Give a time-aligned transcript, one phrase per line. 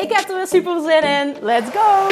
[0.00, 1.36] Ik heb er weer super zin in.
[1.40, 2.08] Let's go!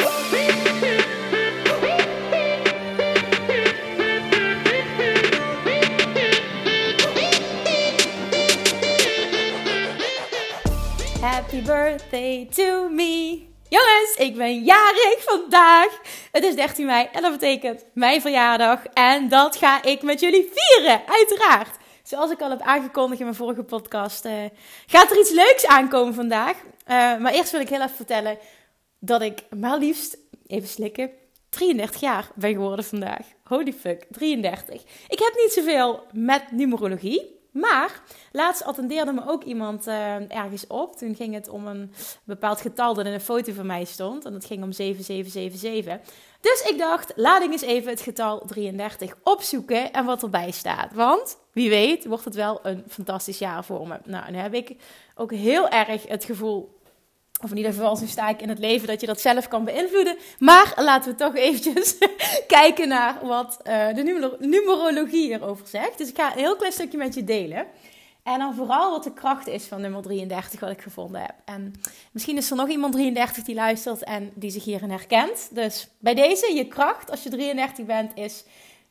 [11.21, 13.47] Happy birthday to me.
[13.69, 15.99] Jongens, ik ben jarig vandaag.
[16.31, 18.79] Het is 13 mei en dat betekent mijn verjaardag.
[18.93, 21.77] En dat ga ik met jullie vieren, uiteraard.
[22.09, 24.33] Zoals ik al heb aangekondigd in mijn vorige podcast, uh,
[24.85, 26.57] gaat er iets leuks aankomen vandaag.
[26.57, 26.63] Uh,
[27.17, 28.37] maar eerst wil ik heel even vertellen
[28.99, 31.09] dat ik maar liefst, even slikken,
[31.49, 33.25] 33 jaar ben geworden vandaag.
[33.43, 34.81] Holy fuck, 33.
[35.07, 37.37] Ik heb niet zoveel met numerologie.
[37.51, 38.01] Maar
[38.31, 40.95] laatst attendeerde me ook iemand uh, ergens op.
[40.95, 44.25] Toen ging het om een bepaald getal dat in een foto van mij stond.
[44.25, 46.13] En dat ging om 7777.
[46.41, 50.93] Dus ik dacht, laat ik eens even het getal 33 opzoeken en wat erbij staat.
[50.93, 53.97] Want wie weet wordt het wel een fantastisch jaar voor me.
[54.03, 54.75] Nou, nu heb ik
[55.15, 56.77] ook heel erg het gevoel
[57.43, 59.63] of in ieder geval, zo sta ik in het leven dat je dat zelf kan
[59.65, 60.17] beïnvloeden.
[60.39, 61.97] Maar laten we toch eventjes
[62.57, 65.97] kijken naar wat uh, de numerologie erover zegt.
[65.97, 67.65] Dus ik ga een heel klein stukje met je delen.
[68.23, 71.35] En dan vooral wat de kracht is van nummer 33, wat ik gevonden heb.
[71.45, 71.73] En
[72.11, 75.49] misschien is er nog iemand 33 die luistert en die zich hierin herkent.
[75.51, 78.43] Dus bij deze, je kracht als je 33 bent, is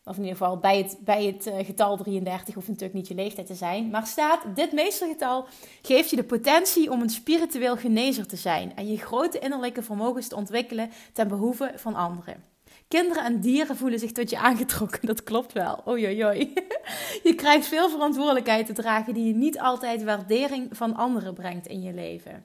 [0.08, 3.14] of in ieder geval bij het, bij het uh, getal 33 hoeft natuurlijk niet je
[3.14, 3.90] leeftijd te zijn.
[3.90, 5.46] Maar staat, dit meestergetal
[5.82, 8.76] geeft je de potentie om een spiritueel genezer te zijn.
[8.76, 12.44] En je grote innerlijke vermogens te ontwikkelen ten behoeve van anderen.
[12.88, 15.06] Kinderen en dieren voelen zich tot je aangetrokken.
[15.06, 15.82] Dat klopt wel.
[15.88, 16.16] Oei,
[17.28, 21.82] Je krijgt veel verantwoordelijkheid te dragen die je niet altijd waardering van anderen brengt in
[21.82, 22.44] je leven.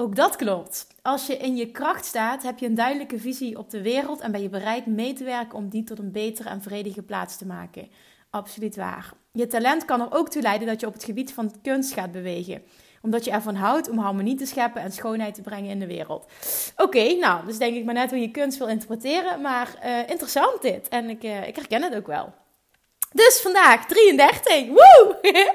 [0.00, 0.86] Ook dat klopt.
[1.02, 4.32] Als je in je kracht staat, heb je een duidelijke visie op de wereld en
[4.32, 7.46] ben je bereid mee te werken om die tot een betere en vredige plaats te
[7.46, 7.88] maken.
[8.30, 9.12] Absoluut waar.
[9.32, 12.12] Je talent kan er ook toe leiden dat je op het gebied van kunst gaat
[12.12, 12.62] bewegen
[13.02, 16.30] omdat je ervan houdt om harmonie te scheppen en schoonheid te brengen in de wereld.
[16.76, 19.40] Oké, nou, dus denk ik maar net hoe je kunst wil interpreteren.
[19.40, 20.88] Maar uh, interessant dit.
[20.88, 22.32] En ik, uh, ik herken het ook wel.
[23.12, 24.66] Dus vandaag 33.
[24.66, 25.18] Woe!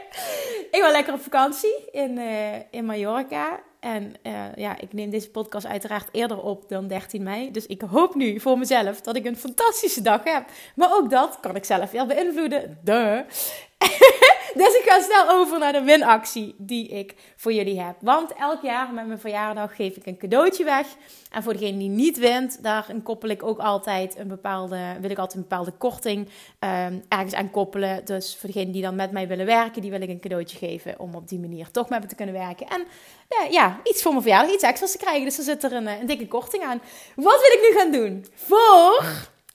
[0.72, 3.60] ik ben lekker op vakantie in, uh, in Mallorca.
[3.86, 7.52] En uh, ja, ik neem deze podcast uiteraard eerder op dan 13 mei.
[7.52, 10.46] Dus ik hoop nu voor mezelf dat ik een fantastische dag heb.
[10.76, 12.78] Maar ook dat kan ik zelf weer beïnvloeden.
[12.84, 13.20] Duh.
[14.62, 17.96] dus ik ga snel over naar de winactie die ik voor jullie heb.
[18.02, 20.88] Want elk jaar met mijn verjaardag geef ik een cadeautje weg.
[21.32, 25.18] En voor degene die niet wint, daar koppel ik ook altijd een bepaalde, wil ik
[25.18, 26.30] altijd een bepaalde korting
[26.60, 28.06] um, ergens aan koppelen.
[28.06, 31.00] Dus voor degene die dan met mij willen werken, die wil ik een cadeautje geven
[31.00, 32.68] om op die manier toch met me te kunnen werken.
[32.68, 32.86] En
[33.50, 35.26] ja, iets voor mijn verjaardag, iets extra's te krijgen.
[35.26, 36.82] Dus er zit er een, een dikke korting aan.
[37.16, 38.26] Wat wil ik nu gaan doen?
[38.34, 39.06] Voor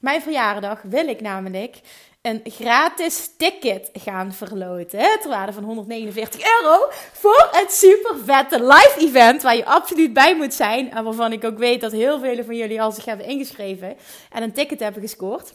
[0.00, 1.80] mijn verjaardag wil ik namelijk
[2.22, 5.20] een gratis ticket gaan verloten.
[5.20, 6.86] Ter waarde van 149 euro.
[7.12, 9.42] Voor het super vette live event.
[9.42, 10.90] Waar je absoluut bij moet zijn.
[10.90, 13.96] En waarvan ik ook weet dat heel vele van jullie al zich hebben ingeschreven.
[14.30, 15.52] En een ticket hebben gescoord.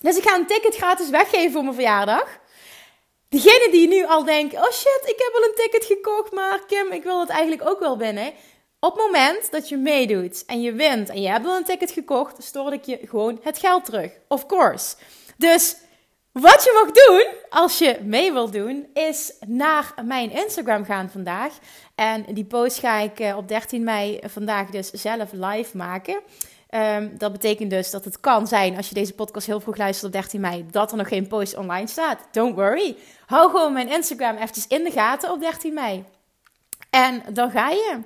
[0.00, 2.38] Dus ik ga een ticket gratis weggeven voor mijn verjaardag.
[3.28, 6.32] Degene die nu al denkt: oh shit, ik heb al een ticket gekocht.
[6.32, 8.32] Maar Kim, ik wil het eigenlijk ook wel binnen.
[8.80, 11.90] Op het moment dat je meedoet en je wint en je hebt al een ticket
[11.90, 14.12] gekocht, stort ik je gewoon het geld terug.
[14.28, 14.96] Of course.
[15.36, 15.76] Dus
[16.32, 21.52] wat je mag doen als je mee wilt doen, is naar mijn Instagram gaan vandaag.
[21.94, 26.20] En die post ga ik eh, op 13 mei vandaag dus zelf live maken.
[26.74, 30.06] Um, dat betekent dus dat het kan zijn, als je deze podcast heel vroeg luistert
[30.06, 32.18] op 13 mei, dat er nog geen post online staat.
[32.30, 32.96] Don't worry.
[33.26, 36.04] Hou gewoon mijn Instagram eventjes in de gaten op 13 mei.
[36.90, 37.98] En dan ga je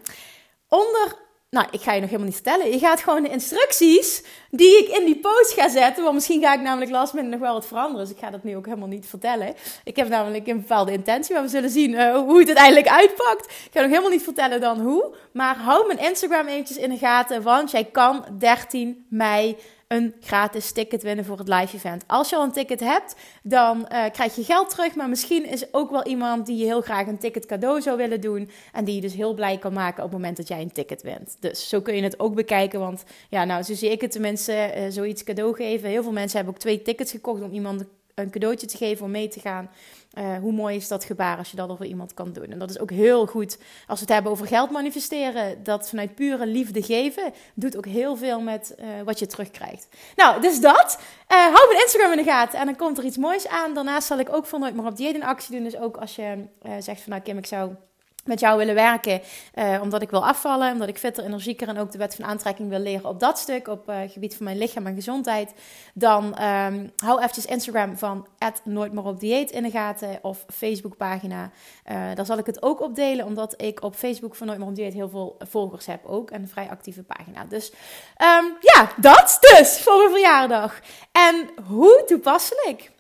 [0.69, 1.24] onder
[1.55, 2.71] nou, ik ga je nog helemaal niet vertellen.
[2.71, 6.03] Je gaat gewoon de instructies die ik in die post ga zetten.
[6.03, 8.07] Want misschien ga ik namelijk last minute nog wel wat veranderen.
[8.07, 9.55] Dus ik ga dat nu ook helemaal niet vertellen.
[9.85, 11.35] Ik heb namelijk een bepaalde intentie.
[11.35, 13.47] Maar we zullen zien uh, hoe het uiteindelijk uitpakt.
[13.47, 15.15] Ik ga nog helemaal niet vertellen dan hoe.
[15.33, 17.43] Maar hou mijn Instagram eventjes in de gaten.
[17.43, 19.57] Want jij kan 13 mei
[19.95, 22.05] een gratis ticket winnen voor het live event.
[22.07, 24.95] Als je al een ticket hebt, dan uh, krijg je geld terug.
[24.95, 28.21] Maar misschien is ook wel iemand die je heel graag een ticket cadeau zou willen
[28.21, 28.51] doen.
[28.73, 31.03] En die je dus heel blij kan maken op het moment dat jij een ticket
[31.03, 31.37] wint.
[31.41, 32.81] Dus zo kun je het ook bekijken.
[32.81, 34.73] Want ja, nou, zo zie ik het tenminste.
[34.77, 35.89] Uh, zoiets cadeau geven.
[35.89, 39.11] Heel veel mensen hebben ook twee tickets gekocht om iemand een cadeautje te geven om
[39.11, 39.71] mee te gaan.
[40.19, 42.51] Uh, hoe mooi is dat gebaar als je dat voor iemand kan doen.
[42.51, 45.63] En dat is ook heel goed als we het hebben over geld manifesteren.
[45.63, 49.89] Dat vanuit pure liefde geven doet ook heel veel met uh, wat je terugkrijgt.
[50.17, 50.99] Nou, dus dat.
[51.33, 53.75] Uh, hou mijn Instagram in de gaten en dan komt er iets moois aan.
[53.75, 55.65] Daarnaast zal ik ook van nooit meer op dieet actie doen.
[55.65, 56.47] Dus ook als je
[56.79, 57.75] zegt van nou Kim, ik zou
[58.25, 59.21] met jou willen werken.
[59.55, 62.69] Uh, omdat ik wil afvallen, omdat ik fitter, energieker en ook de wet van aantrekking
[62.69, 65.53] wil leren op dat stuk, op uh, gebied van mijn lichaam en gezondheid.
[65.95, 68.27] Dan um, hou eventjes Instagram van
[68.65, 71.51] nooit meer op dieet in de gaten of Facebookpagina.
[71.91, 74.75] Uh, daar zal ik het ook op delen, omdat ik op Facebook van nooit op
[74.75, 76.31] dieet heel veel volgers heb ook.
[76.31, 77.45] En een vrij actieve pagina.
[77.45, 77.73] Dus
[78.19, 80.81] um, ja, dat dus voor een verjaardag.
[81.13, 82.93] En hoe toepasselijk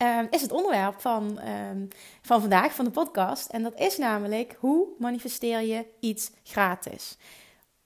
[0.00, 1.84] Ehm, is het onderwerp van, ehm,
[2.22, 3.50] van vandaag, van de podcast.
[3.50, 7.16] En dat is namelijk hoe manifesteer je iets gratis?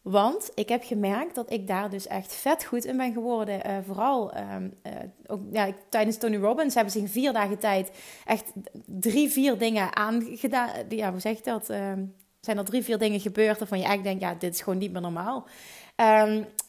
[0.03, 3.61] Want ik heb gemerkt dat ik daar dus echt vet goed in ben geworden.
[3.67, 4.93] Uh, vooral um, uh,
[5.27, 7.91] ook, ja, tijdens Tony Robbins hebben ze in vier dagen tijd
[8.25, 8.53] echt
[8.87, 10.71] drie, vier dingen aangedaan.
[10.89, 11.67] Ja, hoe zeg je dat?
[12.41, 14.93] zijn er drie, vier dingen gebeurd waarvan je eigenlijk denkt, ja, dit is gewoon niet
[14.93, 15.47] meer normaal.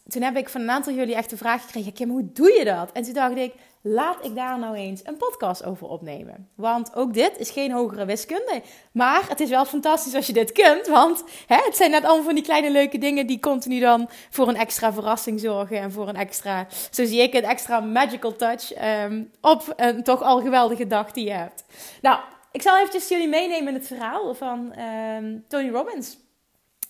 [0.07, 2.65] toen heb ik van een aantal jullie echt de vraag gekregen, Kim, hoe doe je
[2.65, 2.91] dat?
[2.91, 3.53] En toen dacht ik,
[3.87, 6.49] laat ik daar nou eens een podcast over opnemen.
[6.55, 8.61] Want ook dit is geen hogere wiskunde.
[8.91, 10.87] Maar het is wel fantastisch als je dit kunt.
[10.87, 14.47] Want hè, het zijn net allemaal van die kleine leuke dingen die continu dan voor
[14.47, 15.77] een extra verrassing zorgen.
[15.77, 20.21] En voor een extra, zo zie ik het, extra magical touch um, op een toch
[20.21, 21.65] al geweldige dag die je hebt.
[22.01, 22.19] Nou,
[22.51, 26.17] ik zal eventjes jullie meenemen in het verhaal van um, Tony Robbins.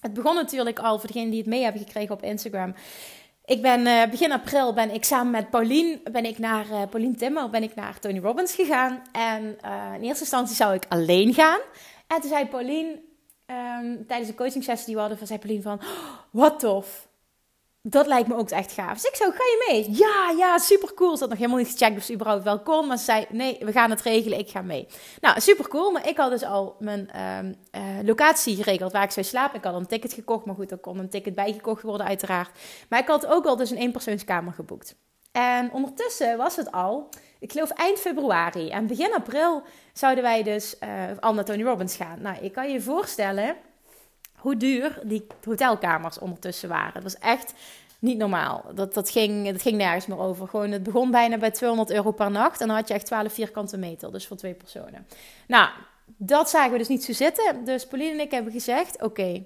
[0.01, 2.73] Het begon natuurlijk al voor degenen die het mee hebben gekregen op Instagram.
[3.45, 7.15] Ik ben uh, begin april ben ik samen met Paulien, ben ik naar uh, Paulien
[7.15, 9.01] Timmer, ben ik naar Tony Robbins gegaan.
[9.11, 11.59] En uh, in eerste instantie zou ik alleen gaan.
[12.07, 12.85] En toen zei Paulien,
[13.45, 15.81] um, tijdens de coaching sessie die we hadden, zei Paulien van,
[16.31, 17.07] wat tof
[17.87, 18.93] dat lijkt me ook echt gaaf.
[18.93, 19.97] Dus ik zo, ga je mee?
[19.97, 21.13] Ja, ja, super cool.
[21.13, 22.87] Ze had nog helemaal niet gecheckt ze überhaupt wel kon.
[22.87, 24.87] Maar ze zei, nee, we gaan het regelen, ik ga mee.
[25.21, 25.91] Nou, super cool.
[25.91, 27.37] Maar ik had dus al mijn uh,
[27.81, 29.57] uh, locatie geregeld waar ik zou slapen.
[29.57, 32.57] Ik had een ticket gekocht, maar goed, er kon een ticket bijgekocht worden uiteraard.
[32.89, 34.95] Maar ik had ook al dus een eenpersoonskamer geboekt.
[35.31, 37.09] En ondertussen was het al,
[37.39, 38.69] ik geloof eind februari.
[38.69, 40.89] En begin april zouden wij dus uh,
[41.19, 42.21] al naar Tony Robbins gaan.
[42.21, 43.55] Nou, ik kan je voorstellen
[44.45, 46.93] hoe duur die hotelkamers ondertussen waren.
[46.93, 47.53] Het was echt
[47.99, 48.65] niet normaal.
[48.73, 50.47] Dat, dat, ging, dat ging nergens meer over.
[50.47, 52.61] Gewoon, het begon bijna bij 200 euro per nacht.
[52.61, 54.11] En dan had je echt 12 vierkante meter.
[54.11, 55.07] Dus voor twee personen.
[55.47, 55.69] Nou,
[56.05, 57.63] dat zagen we dus niet zo zitten.
[57.63, 59.43] Dus Pauline en ik hebben gezegd: oké.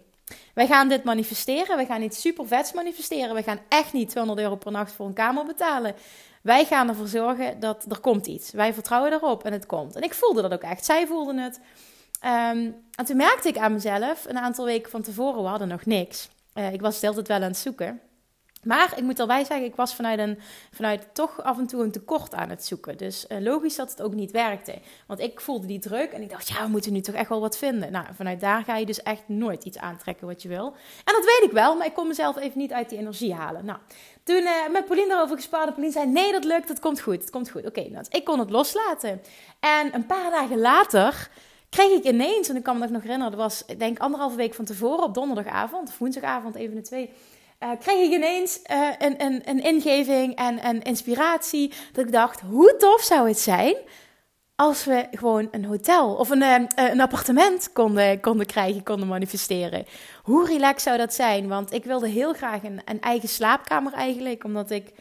[0.54, 1.78] wij gaan dit manifesteren.
[1.78, 3.36] We gaan iets super vets manifesteren.
[3.36, 5.96] We gaan echt niet 200 euro per nacht voor een kamer betalen.
[6.42, 8.52] Wij gaan ervoor zorgen dat er komt iets.
[8.52, 9.96] Wij vertrouwen erop en het komt.
[9.96, 10.86] En ik voelde dat ook echt.
[10.86, 11.60] Zij voelden het.
[12.26, 15.86] Um, en toen merkte ik aan mezelf, een aantal weken van tevoren, we hadden nog
[15.86, 16.30] niks.
[16.54, 18.02] Uh, ik was de hele tijd wel aan het zoeken.
[18.64, 20.40] Maar ik moet erbij zeggen, ik was vanuit, een,
[20.72, 22.98] vanuit toch af en toe een tekort aan het zoeken.
[22.98, 24.80] Dus uh, logisch dat het ook niet werkte.
[25.08, 27.40] Want ik voelde die druk en ik dacht, ja, we moeten nu toch echt wel
[27.42, 27.92] wat vinden.
[27.92, 30.76] Nou, vanuit daar ga je dus echt nooit iets aantrekken wat je wil.
[31.04, 33.66] En dat weet ik wel, maar ik kon mezelf even niet uit die energie halen.
[33.66, 33.80] Nou,
[34.24, 37.30] toen uh, met Pauline daarover gesproken, Pauline zei, nee, dat lukt, dat komt goed, het
[37.30, 37.66] komt goed.
[37.66, 39.22] Oké, nou, ik kon het loslaten.
[39.60, 41.30] En een paar dagen later
[41.70, 44.54] kreeg ik ineens, en ik kan me nog herinneren, dat was ik denk anderhalve week
[44.54, 47.10] van tevoren op donderdagavond of woensdagavond, even de twee.
[47.64, 51.74] Uh, kreeg ik ineens uh, een, een, een ingeving en een inspiratie.
[51.92, 53.76] Dat ik dacht, hoe tof zou het zijn
[54.56, 59.86] als we gewoon een hotel of een, uh, een appartement konden, konden krijgen, konden manifesteren.
[60.24, 61.48] Hoe relaxed zou dat zijn?
[61.48, 64.92] Want ik wilde heel graag een, een eigen slaapkamer eigenlijk, omdat ik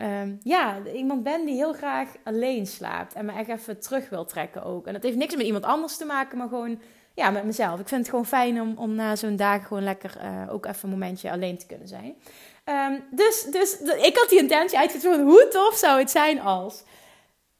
[0.00, 4.24] Um, ja, iemand ben die heel graag alleen slaapt en me echt even terug wil
[4.24, 4.86] trekken ook.
[4.86, 6.80] En dat heeft niks met iemand anders te maken, maar gewoon
[7.14, 7.80] ja, met mezelf.
[7.80, 10.82] Ik vind het gewoon fijn om, om na zo'n dag gewoon lekker uh, ook even
[10.82, 12.16] een momentje alleen te kunnen zijn.
[12.64, 16.82] Um, dus, dus ik had die intentie uitgezet hoe tof zou het zijn als.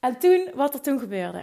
[0.00, 1.42] En toen, wat er toen gebeurde.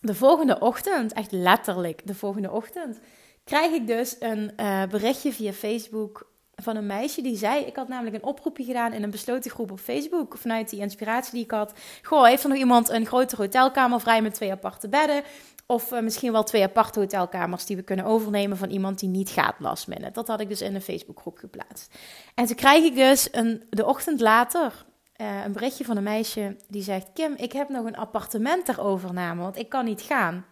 [0.00, 3.00] De volgende ochtend, echt letterlijk de volgende ochtend,
[3.44, 6.30] krijg ik dus een uh, berichtje via Facebook
[6.62, 9.70] van een meisje die zei: Ik had namelijk een oproepje gedaan in een besloten groep
[9.70, 10.36] op Facebook.
[10.36, 11.72] Vanuit die inspiratie die ik had.
[12.02, 15.22] Goh, heeft er nog iemand een grotere hotelkamer vrij met twee aparte bedden?
[15.66, 19.30] Of uh, misschien wel twee aparte hotelkamers die we kunnen overnemen van iemand die niet
[19.30, 19.86] gaat last.
[20.14, 21.94] Dat had ik dus in een Facebookgroep geplaatst.
[22.34, 24.86] En toen krijg ik dus een, de ochtend later
[25.16, 28.80] uh, een berichtje van een meisje die zegt: Kim, ik heb nog een appartement ter
[28.80, 30.44] overname, want ik kan niet gaan.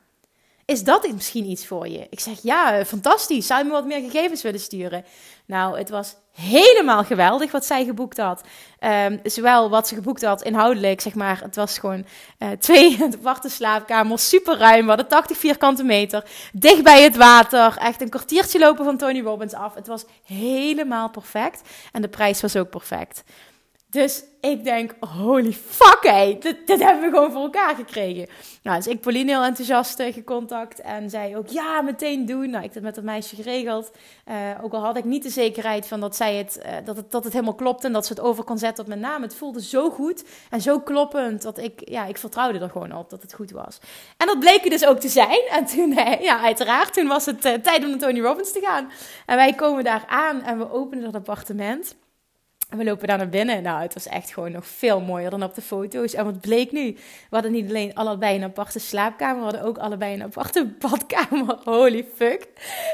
[0.67, 2.07] Is dat misschien iets voor je?
[2.11, 3.47] Ik zeg ja, fantastisch.
[3.47, 5.05] Zou je me wat meer gegevens willen sturen?
[5.45, 8.43] Nou, het was helemaal geweldig wat zij geboekt had.
[8.81, 11.41] Um, zowel wat ze geboekt had inhoudelijk, zeg maar.
[11.43, 12.05] Het was gewoon
[12.39, 14.83] uh, twee aparte slaapkamers, super ruim.
[14.83, 17.77] We hadden 80 vierkante meter, dicht bij het water.
[17.77, 19.75] Echt een kwartiertje lopen van Tony Robbins af.
[19.75, 21.61] Het was helemaal perfect.
[21.93, 23.23] En de prijs was ook perfect.
[23.97, 28.27] Dus ik denk, holy fuck, hé, dit, hebben we gewoon voor elkaar gekregen.
[28.63, 32.51] Nou, dus ik Pauline heel enthousiast uh, gecontact en zei ook, ja, meteen doen.
[32.51, 33.91] Nou, ik heb met een meisje geregeld.
[34.29, 37.11] Uh, ook al had ik niet de zekerheid van dat, zij het, uh, dat, het,
[37.11, 39.23] dat het helemaal klopte en dat ze het over kon zetten op mijn naam.
[39.23, 43.11] Het voelde zo goed en zo kloppend dat ik, ja, ik vertrouwde er gewoon op
[43.11, 43.79] dat het goed was.
[44.17, 45.43] En dat bleek dus ook te zijn.
[45.51, 48.91] En toen, ja, uiteraard, toen was het tijd om naar Tony Robbins te gaan.
[49.27, 51.97] En wij komen daar aan en we openen dat appartement.
[52.69, 53.63] We lopen daar naar binnen.
[53.63, 56.15] Nou, het was echt gewoon nog veel mooier dan op de foto's.
[56.15, 56.93] En wat bleek nu?
[56.93, 61.59] We hadden niet alleen allebei een aparte slaapkamer, we hadden ook allebei een aparte badkamer.
[61.65, 62.47] Holy fuck.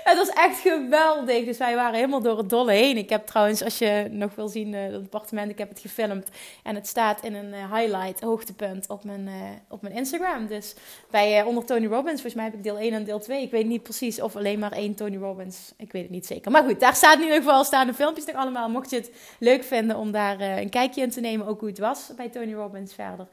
[0.05, 1.45] Het was echt geweldig.
[1.45, 2.97] Dus wij waren helemaal door het dolle heen.
[2.97, 6.29] Ik heb trouwens, als je nog wil zien, uh, het appartement, ik heb het gefilmd.
[6.63, 9.33] En het staat in een uh, highlight, hoogtepunt, op mijn, uh,
[9.69, 10.47] op mijn Instagram.
[10.47, 10.75] Dus
[11.11, 13.43] bij onder Tony Robbins, volgens mij heb ik deel 1 en deel 2.
[13.43, 15.73] Ik weet niet precies of alleen maar één Tony Robbins.
[15.77, 16.51] Ik weet het niet zeker.
[16.51, 18.69] Maar goed, daar staat in ieder geval staan de filmpjes nog allemaal.
[18.69, 21.69] Mocht je het leuk vinden om daar uh, een kijkje in te nemen, ook hoe
[21.69, 23.27] het was bij Tony Robbins verder.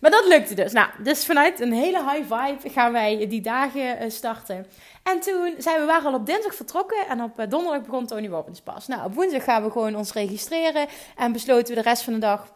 [0.00, 0.72] Maar dat lukte dus.
[0.72, 4.66] Nou, dus vanuit een hele high vibe gaan wij die dagen uh, starten.
[5.02, 8.28] En toen zijn we waren al op dinsdag vertrokken en op uh, donderdag begon Tony
[8.28, 8.86] Robbins pas.
[8.86, 10.86] Nou, op woensdag gaan we gewoon ons registreren
[11.16, 12.52] en besloten we de rest van de dag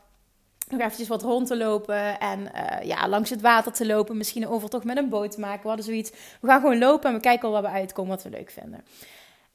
[0.68, 2.50] nog eventjes wat rond te lopen en
[2.82, 4.16] ja, langs het water te lopen.
[4.16, 5.62] Misschien een overtocht met een boot te maken.
[5.62, 6.10] We hadden zoiets.
[6.40, 8.84] We gaan gewoon lopen en we kijken al waar we uitkomen, wat we leuk vinden.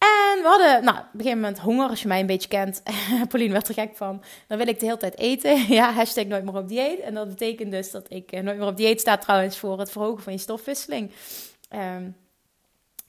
[0.01, 2.83] En we hadden, nou, op een gegeven moment honger, als je mij een beetje kent.
[3.29, 4.23] Pauline werd er gek van.
[4.47, 5.65] Dan wil ik de hele tijd eten.
[5.79, 6.99] Ja, hashtag nooit meer op dieet.
[6.99, 10.23] En dat betekent dus dat ik nooit meer op dieet sta trouwens voor het verhogen
[10.23, 11.11] van je stofwisseling.
[11.73, 12.15] Um,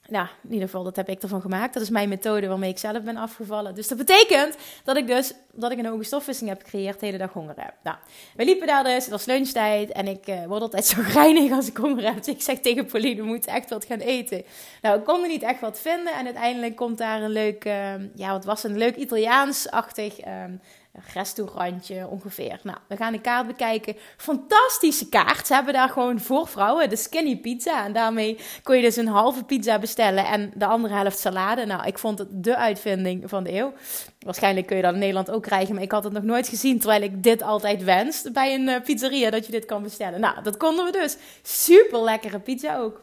[0.07, 1.73] nou, in ieder geval, dat heb ik ervan gemaakt.
[1.73, 3.75] Dat is mijn methode waarmee ik zelf ben afgevallen.
[3.75, 7.17] Dus dat betekent dat ik dus dat ik een hoge stofwisseling heb gecreëerd, de hele
[7.17, 7.73] dag honger heb.
[7.83, 7.97] Nou,
[8.35, 11.67] we liepen daar dus, het was lunchtijd en ik uh, word altijd zo grijnig als
[11.67, 12.23] ik honger heb.
[12.23, 14.43] Dus ik zeg tegen Pauline, we moeten echt wat gaan eten.
[14.81, 17.93] Nou, ik kon er niet echt wat vinden en uiteindelijk komt daar een leuk, uh,
[18.15, 20.25] ja, wat was een leuk Italiaans-achtig...
[20.25, 20.43] Uh,
[21.13, 22.59] restaurantje ongeveer.
[22.63, 23.95] Nou, we gaan de kaart bekijken.
[24.17, 25.47] Fantastische kaart.
[25.47, 27.85] Ze hebben daar gewoon voor vrouwen de skinny pizza.
[27.85, 31.65] En daarmee kon je dus een halve pizza bestellen en de andere helft salade.
[31.65, 33.73] Nou, ik vond het de uitvinding van de eeuw.
[34.19, 36.79] Waarschijnlijk kun je dat in Nederland ook krijgen, maar ik had het nog nooit gezien.
[36.79, 40.19] Terwijl ik dit altijd wens bij een uh, pizzeria, dat je dit kan bestellen.
[40.19, 41.17] Nou, dat konden we dus.
[41.41, 43.01] Super lekkere pizza ook.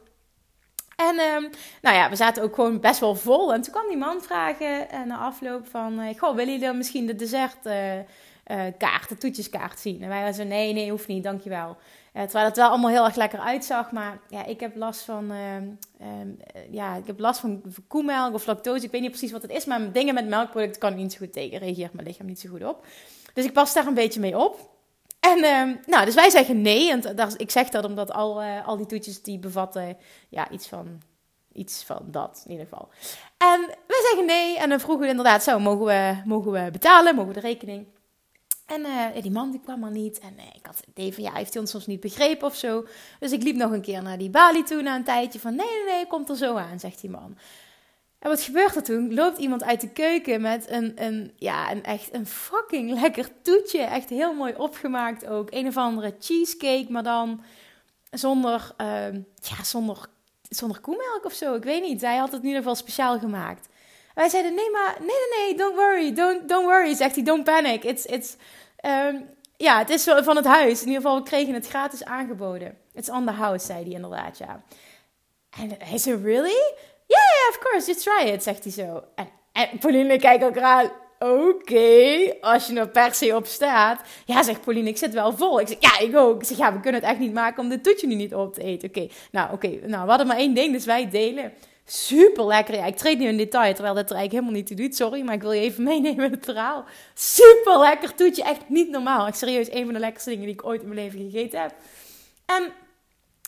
[1.08, 1.50] En um,
[1.82, 3.54] nou ja, we zaten ook gewoon best wel vol.
[3.54, 6.00] En toen kwam die man vragen uh, na afloop van...
[6.00, 10.02] Uh, goh, willen jullie misschien de dessertkaart, de toetjeskaart zien?
[10.02, 11.76] En wij zeiden, nee, nee, hoeft niet, dankjewel.
[12.12, 13.92] terwijl het wel allemaal heel erg lekker uitzag.
[13.92, 15.30] Maar ja, ik heb last van...
[15.30, 15.78] Um,
[16.70, 18.84] ja, ik heb last van koemelk of lactose.
[18.84, 19.64] Ik weet niet precies wat het is.
[19.64, 21.58] Maar dingen met melkproducten kan ik niet zo goed tegen.
[21.58, 22.86] Reageert mijn lichaam niet zo goed op.
[23.34, 24.79] Dus ik pas daar een beetje mee op.
[25.20, 26.90] En uh, nou, dus wij zeggen nee.
[26.90, 29.96] En ik zeg dat omdat al, uh, al die toetjes die bevatten
[30.28, 31.02] ja, iets, van,
[31.52, 32.88] iets van dat in ieder geval.
[33.36, 34.58] En wij zeggen nee.
[34.58, 37.14] En dan vroegen we inderdaad zo, mogen we, mogen we betalen?
[37.14, 37.86] Mogen we de rekening?
[38.66, 40.18] En uh, die man die kwam er niet.
[40.18, 42.86] En ik had het idee van, ja, heeft hij ons soms niet begrepen of zo?
[43.18, 45.40] Dus ik liep nog een keer naar die balie toe na een tijdje.
[45.40, 47.36] Van, nee, nee, nee, komt er zo aan, zegt die man.
[48.20, 49.14] En wat gebeurt er toen?
[49.14, 53.80] Loopt iemand uit de keuken met een, een, ja, een echt een fucking lekker toetje.
[53.80, 55.48] Echt heel mooi opgemaakt ook.
[55.50, 57.42] Een of andere cheesecake, maar dan
[58.10, 60.06] zonder, uh, ja, zonder,
[60.48, 61.54] zonder koemelk of zo.
[61.54, 62.00] Ik weet niet.
[62.00, 63.66] Hij had het in ieder geval speciaal gemaakt.
[63.66, 66.14] En wij zeiden, nee, maar nee, nee, nee, don't worry.
[66.14, 67.84] Don't, don't worry, zegt hij, don't panic.
[67.84, 68.36] It's, it's,
[68.84, 70.80] um, ja, het is van het huis.
[70.80, 72.78] In ieder geval, we kregen het gratis aangeboden.
[72.92, 74.62] It's on the house, zei hij inderdaad, ja.
[75.50, 76.74] En hij zei, really?
[77.40, 79.04] Yeah, of course, just try it, zegt hij zo.
[79.52, 80.90] En, Pauline kijkt ook aan.
[81.18, 84.00] Oké, als je er per se op staat.
[84.24, 85.60] Ja, zegt Pauline, ik zit wel vol.
[85.60, 86.40] Ik zeg, ja, ik ook.
[86.40, 88.54] Ik zeg, ja, we kunnen het echt niet maken om dit toetje nu niet op
[88.54, 88.88] te eten.
[88.88, 89.68] Oké, nou, oké.
[89.68, 91.52] Nou, we hadden maar één ding, dus wij delen.
[91.84, 92.74] Super lekker.
[92.74, 94.96] Ja, ik treed nu in detail, terwijl dat er eigenlijk helemaal niet toe doet.
[94.96, 96.84] Sorry, maar ik wil je even meenemen in het verhaal.
[97.14, 98.42] Super lekker toetje.
[98.42, 99.26] Echt niet normaal.
[99.26, 101.74] Echt serieus, een van de lekkerste dingen die ik ooit in mijn leven gegeten heb.
[102.46, 102.72] En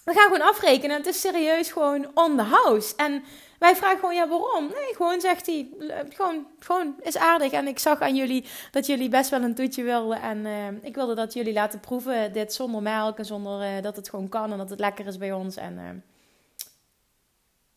[0.05, 0.97] we gaan gewoon afrekenen.
[0.97, 2.93] Het is serieus gewoon on the house.
[2.97, 3.25] En
[3.62, 4.66] wij vragen gewoon, ja, waarom?
[4.66, 5.69] Nee, gewoon zegt hij,
[6.09, 7.52] gewoon, gewoon is aardig.
[7.52, 10.21] En ik zag aan jullie dat jullie best wel een toetje wilden.
[10.21, 13.97] En uh, ik wilde dat jullie laten proeven, dit zonder melk en zonder uh, dat
[13.97, 15.57] het gewoon kan en dat het lekker is bij ons.
[15.57, 16.04] En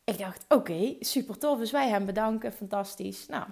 [0.03, 1.59] ik dacht, oké, super tof.
[1.59, 3.27] Dus wij hem bedanken, fantastisch.
[3.27, 3.43] Nou,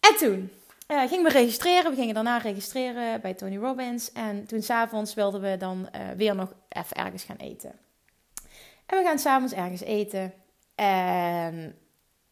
[0.00, 0.52] en toen
[0.88, 1.90] uh, gingen we registreren.
[1.90, 4.12] We gingen daarna registreren bij Tony Robbins.
[4.12, 7.72] En toen s'avonds wilden we dan weer nog even ergens gaan eten.
[8.86, 10.32] En we gaan s'avonds ergens eten.
[10.74, 11.78] En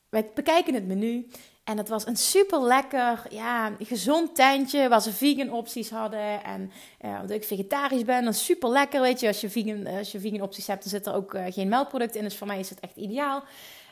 [0.08, 1.28] wij bekijken het menu.
[1.64, 6.44] En het was een super lekker, ja, gezond tentje waar ze vegan opties hadden.
[6.44, 6.72] En
[7.04, 9.26] uh, omdat ik vegetarisch ben, dan super lekker, weet je.
[9.26, 12.14] Als je vegan, als je vegan opties hebt, dan zit er ook uh, geen melkproduct
[12.14, 12.22] in.
[12.22, 13.42] Dus voor mij is het echt ideaal.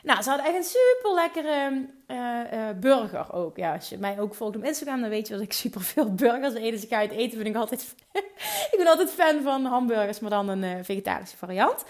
[0.03, 1.85] Nou, ze hadden echt een super lekkere
[2.79, 3.57] burger ook.
[3.57, 6.13] Ja, als je mij ook volgt op Instagram, dan weet je dat ik super veel
[6.13, 6.71] burgers eet.
[6.71, 7.95] Dus ik ga uit eten, vind ik altijd...
[8.71, 11.83] ik ben altijd fan van hamburgers, maar dan een vegetarische variant.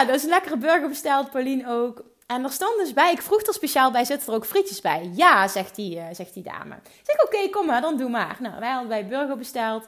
[0.00, 2.02] Ja, dus een lekkere burger besteld, Pauline ook.
[2.26, 5.10] En er stond dus bij, ik vroeg er speciaal bij, zitten er ook frietjes bij?
[5.14, 6.74] Ja, zegt die, zegt die dame.
[6.74, 8.36] Ik zeg, oké, kom maar, dan doe maar.
[8.40, 9.86] Nou, wij hadden bij burger besteld.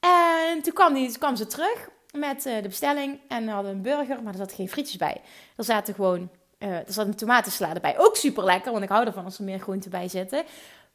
[0.00, 4.32] En toen kwam, die, kwam ze terug met de bestelling en hadden een burger, maar
[4.32, 5.20] er zaten geen frietjes bij.
[5.56, 7.98] Er zaten gewoon uh, er zat een tomatensalade bij.
[7.98, 10.44] Ook super lekker, want ik hou ervan als er meer groenten bij zitten.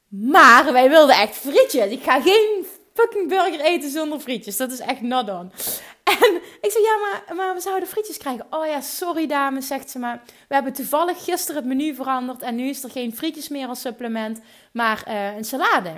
[0.07, 1.91] Maar wij wilden echt frietjes.
[1.91, 4.57] Ik ga geen fucking burger eten zonder frietjes.
[4.57, 5.51] Dat is echt not on.
[6.09, 8.45] En ik zei, ja, maar, maar we zouden frietjes krijgen.
[8.49, 10.21] Oh ja, sorry dames, zegt ze maar.
[10.47, 12.41] We hebben toevallig gisteren het menu veranderd.
[12.41, 15.91] En nu is er geen frietjes meer als supplement, maar uh, een salade.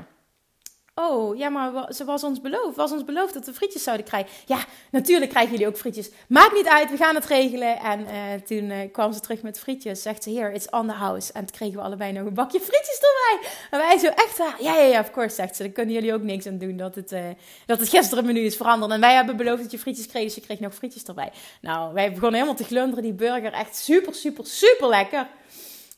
[1.04, 2.76] Oh, ja, maar ze was ons beloofd.
[2.76, 4.32] Was ons beloofd dat we frietjes zouden krijgen.
[4.46, 6.10] Ja, natuurlijk krijgen jullie ook frietjes.
[6.28, 7.80] Maakt niet uit, we gaan het regelen.
[7.80, 10.02] En uh, toen uh, kwam ze terug met frietjes.
[10.02, 11.34] Zegt ze, hier, it's on the house.
[11.34, 13.50] En toen kregen we allebei nog een bakje frietjes erbij.
[13.72, 15.64] En wij zo echt, ja, ja, ja, of course, zegt ze.
[15.64, 17.24] Daar kunnen jullie ook niks aan doen dat het, uh,
[17.66, 18.92] dat het gisteren menu is veranderd.
[18.92, 21.32] En wij hebben beloofd dat je frietjes kreeg, dus je kreeg nog frietjes erbij.
[21.62, 23.04] Nou, wij begonnen helemaal te glunderen.
[23.04, 25.28] Die burger, echt super, super, super lekker.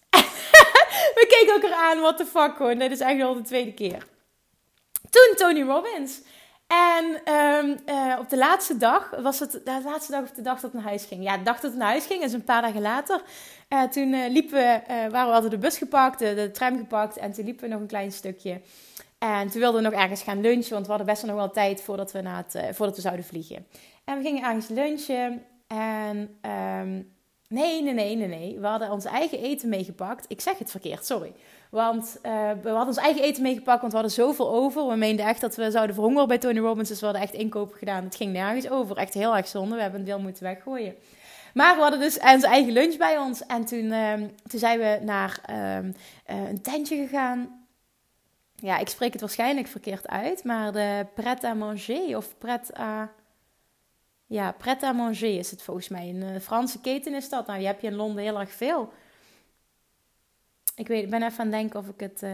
[1.17, 2.77] we keken elkaar aan, what the fuck gewoon.
[2.77, 4.11] Dit is eigenlijk al de tweede keer.
[5.09, 6.21] Toen Tony Robbins.
[6.67, 10.59] En um, uh, op de laatste dag, was het de laatste dag of de dag
[10.59, 11.23] dat het naar huis ging?
[11.23, 13.21] Ja, de dag dat het naar huis ging, is een paar dagen later.
[13.69, 17.31] Uh, toen uh, liepen we, waren we de bus gepakt, de, de, tram gepakt en
[17.31, 18.61] toen liepen we nog een klein stukje.
[19.17, 21.53] En toen wilden we nog ergens gaan lunchen, want we hadden best wel nog wel
[21.53, 23.67] tijd voordat we, naar het, voordat we zouden vliegen.
[24.03, 27.15] En we gingen ergens lunchen en um,
[27.47, 28.59] nee, nee, nee, nee, nee.
[28.59, 30.25] We hadden ons eigen eten meegepakt.
[30.27, 31.33] Ik zeg het verkeerd, sorry.
[31.73, 34.87] Want uh, we hadden ons eigen eten meegepakt, want we hadden zoveel over.
[34.87, 36.89] We meenden echt dat we zouden verhongeren bij Tony Robbins.
[36.89, 38.03] Dus we hadden echt inkopen gedaan.
[38.03, 38.97] Het ging nergens over.
[38.97, 39.75] Echt heel erg zonde.
[39.75, 40.95] We hebben een deel moeten weggooien.
[41.53, 43.45] Maar we hadden dus onze eigen lunch bij ons.
[43.45, 44.13] En toen, uh,
[44.47, 45.75] toen zijn we naar uh,
[46.25, 47.65] een tentje gegaan.
[48.55, 50.43] Ja, ik spreek het waarschijnlijk verkeerd uit.
[50.43, 53.11] Maar de pret à manger of pret à...
[54.25, 56.09] Ja, pret à manger is het volgens mij.
[56.09, 57.47] Een eh, Franse keten is dat.
[57.47, 58.93] Nou, die heb je in Londen heel erg veel
[60.75, 62.31] ik, weet, ben even aan het denken of ik het, uh,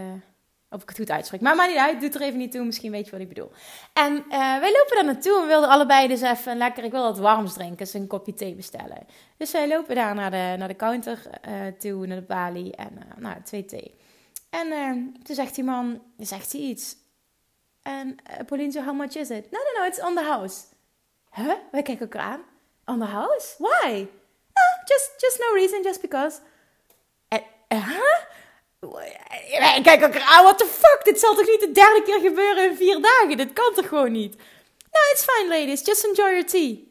[0.70, 1.42] of ik het goed uitspreek.
[1.42, 2.66] Maar maar niet uit, doet er even niet toe.
[2.66, 3.52] Misschien weet je wat ik bedoel.
[3.94, 7.20] En uh, wij lopen daar naartoe we wilden allebei dus even lekker, ik wil wat
[7.20, 7.78] warms drinken.
[7.78, 9.08] Dus een kopje thee bestellen.
[9.38, 11.30] Dus wij lopen daar naar de, naar de counter
[11.78, 12.76] toe, naar de balie.
[12.76, 13.96] En nou, twee thee.
[14.50, 14.68] En
[15.24, 16.96] toen zegt die man, zegt hij iets.
[17.82, 19.52] En Pauline how much is it?
[19.52, 20.64] No, no, no, it's on the house.
[21.32, 21.54] Huh?
[21.72, 22.44] Wij kijken elkaar aan.
[22.86, 23.56] On the house?
[23.58, 24.08] Why?
[24.54, 26.40] No, just, just no reason, just because.
[27.70, 28.19] Huh?
[29.84, 31.02] Kijk elkaar aan, what the fuck?
[31.04, 33.38] Dit zal toch niet de derde keer gebeuren in vier dagen?
[33.38, 34.36] Dit kan toch gewoon niet?
[34.92, 35.86] No, it's fine, ladies.
[35.86, 36.88] Just enjoy your tea.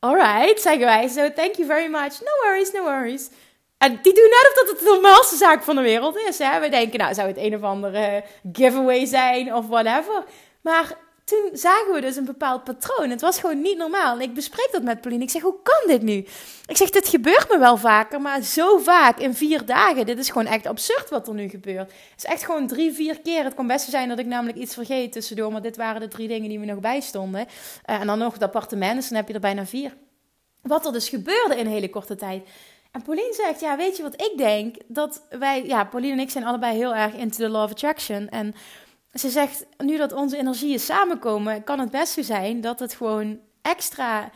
[0.00, 1.08] Alright, zeggen wij.
[1.08, 2.20] So, thank you very much.
[2.20, 3.28] No worries, no worries.
[3.78, 6.38] En die doen net of dat het de normaalste zaak van de wereld is.
[6.38, 6.60] Hè?
[6.60, 10.24] We denken, nou, zou het een of andere giveaway zijn of whatever.
[10.62, 10.96] Maar
[11.28, 13.10] toen zagen we dus een bepaald patroon.
[13.10, 14.14] Het was gewoon niet normaal.
[14.14, 15.24] En ik bespreek dat met Pauline.
[15.24, 16.26] Ik zeg, hoe kan dit nu?
[16.66, 20.06] Ik zeg, dit gebeurt me wel vaker, maar zo vaak in vier dagen.
[20.06, 21.92] Dit is gewoon echt absurd wat er nu gebeurt.
[22.10, 23.44] Het is echt gewoon drie, vier keer.
[23.44, 25.52] Het kon best zijn dat ik namelijk iets vergeet tussendoor.
[25.52, 27.40] Maar dit waren de drie dingen die me nog bijstonden.
[27.40, 29.96] Uh, en dan nog het appartement, dus dan heb je er bijna vier.
[30.62, 32.48] Wat er dus gebeurde in een hele korte tijd.
[32.92, 34.76] En Pauline zegt, ja, weet je wat ik denk?
[34.86, 38.28] Dat wij, ja, Pauline en ik zijn allebei heel erg into the law of attraction.
[38.28, 38.54] En
[39.12, 43.40] ze zegt, nu dat onze energieën samenkomen, kan het best zo zijn dat het gewoon
[43.62, 44.30] extra,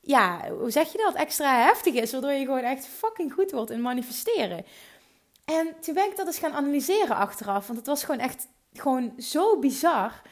[0.00, 1.14] ja, hoe zeg je dat?
[1.14, 4.64] Extra heftig is, waardoor je gewoon echt fucking goed wordt in manifesteren.
[5.44, 9.12] En toen ben ik dat eens gaan analyseren achteraf, want het was gewoon echt gewoon
[9.18, 10.22] zo bizar.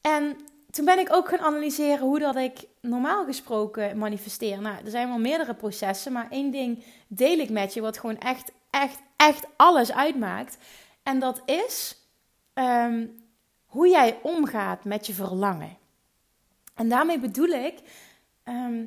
[0.00, 0.36] En
[0.70, 4.60] toen ben ik ook gaan analyseren hoe dat ik normaal gesproken manifesteer.
[4.60, 8.18] Nou, er zijn wel meerdere processen, maar één ding deel ik met je, wat gewoon
[8.18, 10.58] echt, echt, echt alles uitmaakt.
[11.02, 11.96] En dat is
[12.54, 13.06] ehm,
[13.70, 15.76] hoe jij omgaat met je verlangen.
[16.74, 17.78] En daarmee bedoel ik,
[18.42, 18.84] ehm,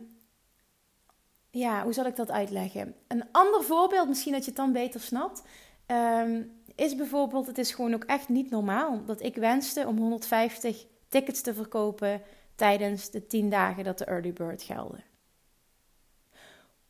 [1.49, 2.95] ja, hoe zal ik dat uitleggen?
[3.07, 5.43] Een ander voorbeeld, misschien dat je het dan beter snapt,
[5.85, 6.41] ehm,
[6.75, 11.41] is bijvoorbeeld, het is gewoon ook echt niet normaal dat ik wenste om 150 tickets
[11.41, 12.21] te verkopen
[12.55, 15.03] tijdens de 10 dagen dat de early bird gelden.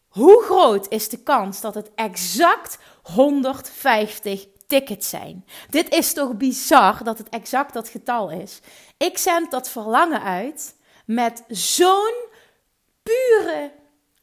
[0.07, 4.47] Hoe groot is de kans dat het exact 150
[4.99, 5.45] zijn.
[5.69, 8.59] Dit is toch bizar dat het exact dat getal is.
[8.97, 12.13] Ik zend dat verlangen uit met zo'n
[13.03, 13.71] pure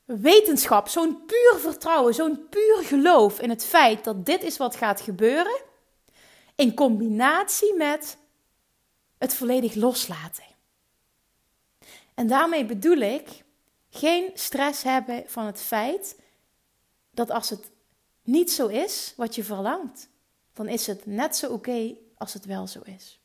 [0.04, 5.00] wetenschap, zo'n puur vertrouwen, zo'n puur geloof in het feit dat dit is wat gaat
[5.00, 5.60] gebeuren,
[6.54, 8.16] in combinatie met
[9.18, 10.44] het volledig loslaten.
[12.14, 13.28] En daarmee bedoel ik
[13.90, 16.18] geen stress hebben van het feit
[17.10, 17.70] dat als het
[18.22, 20.08] niet zo is wat je verlangt,
[20.52, 23.20] dan is het net zo oké als het wel zo is.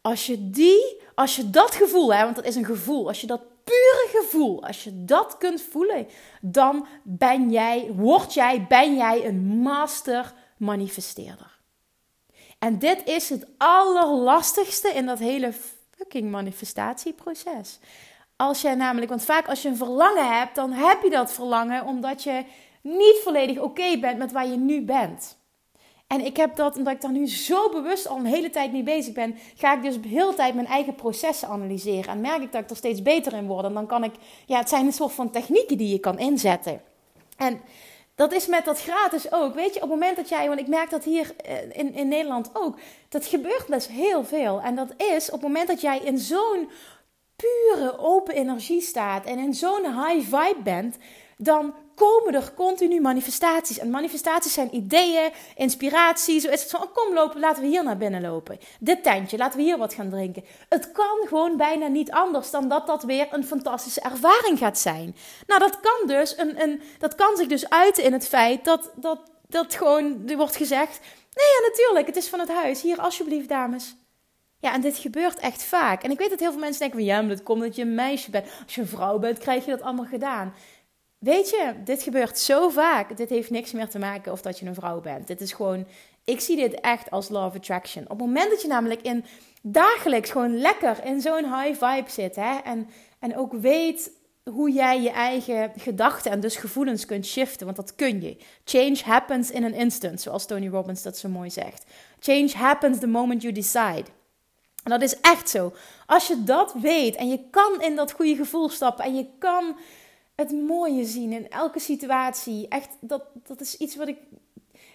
[0.00, 3.26] Als je die, als je dat gevoel, hè, want dat is een gevoel, als je
[3.26, 6.06] dat pure gevoel, als je dat kunt voelen,
[6.40, 11.58] dan ben jij, word jij, ben jij een master manifesteerder.
[12.58, 15.52] En dit is het allerlastigste in dat hele
[15.96, 17.78] fucking manifestatieproces.
[18.36, 21.84] Als jij namelijk, want vaak als je een verlangen hebt, dan heb je dat verlangen
[21.84, 22.44] omdat je
[22.82, 25.37] niet volledig oké bent met waar je nu bent.
[26.08, 28.82] En ik heb dat, omdat ik daar nu zo bewust al een hele tijd mee
[28.82, 32.12] bezig ben, ga ik dus de hele tijd mijn eigen processen analyseren.
[32.12, 33.64] En merk ik dat ik er steeds beter in word.
[33.64, 34.14] En dan kan ik,
[34.46, 36.80] ja, het zijn een soort van technieken die je kan inzetten.
[37.36, 37.60] En
[38.14, 39.54] dat is met dat gratis ook.
[39.54, 42.08] Weet je, op het moment dat jij, want ik merk dat hier eh, in, in
[42.08, 44.60] Nederland ook, dat gebeurt best heel veel.
[44.60, 46.68] En dat is op het moment dat jij in zo'n
[47.36, 50.96] pure open energie staat en in zo'n high vibe bent,
[51.36, 53.78] dan komen er continu manifestaties.
[53.78, 56.40] En manifestaties zijn ideeën, inspiratie.
[56.40, 58.58] Zo is het van, oh, kom lopen, laten we hier naar binnen lopen.
[58.80, 60.44] Dit tentje, laten we hier wat gaan drinken.
[60.68, 65.16] Het kan gewoon bijna niet anders dan dat dat weer een fantastische ervaring gaat zijn.
[65.46, 68.90] Nou, dat kan dus, een, een, dat kan zich dus uiten in het feit dat,
[68.96, 71.00] dat, dat gewoon, er wordt gezegd...
[71.34, 72.82] Nee, ja, natuurlijk, het is van het huis.
[72.82, 73.96] Hier, alsjeblieft, dames.
[74.60, 76.02] Ja, en dit gebeurt echt vaak.
[76.02, 77.08] En ik weet dat heel veel mensen denken van...
[77.08, 78.46] Ja, maar dat komt dat je een meisje bent.
[78.64, 80.54] Als je een vrouw bent, krijg je dat allemaal gedaan.
[81.18, 83.16] Weet je, dit gebeurt zo vaak.
[83.16, 85.26] Dit heeft niks meer te maken of dat je een vrouw bent.
[85.26, 85.86] Dit is gewoon,
[86.24, 88.02] ik zie dit echt als law of attraction.
[88.02, 89.24] Op het moment dat je namelijk in
[89.62, 94.10] dagelijks gewoon lekker in zo'n high vibe zit, hè, en, en ook weet
[94.50, 98.36] hoe jij je eigen gedachten en dus gevoelens kunt shiften, want dat kun je.
[98.64, 101.84] Change happens in an instant, zoals Tony Robbins dat zo mooi zegt.
[102.20, 104.04] Change happens the moment you decide.
[104.84, 105.72] En dat is echt zo.
[106.06, 109.76] Als je dat weet en je kan in dat goede gevoel stappen en je kan
[110.38, 112.68] het mooie zien in elke situatie.
[112.68, 114.18] Echt, dat, dat is iets wat ik,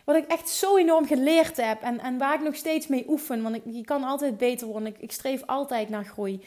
[0.05, 1.81] wat ik echt zo enorm geleerd heb.
[1.81, 3.41] En, en waar ik nog steeds mee oefen.
[3.41, 4.95] Want ik, je kan altijd beter worden.
[4.99, 6.41] Ik, streef altijd naar groei.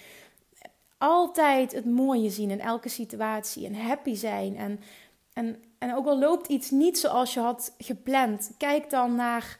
[0.98, 3.66] Altijd het mooie zien in elke situatie.
[3.66, 4.56] En happy zijn.
[4.56, 4.80] En,
[5.32, 8.50] en, en ook al loopt iets niet zoals je had gepland.
[8.58, 9.58] Kijk dan naar...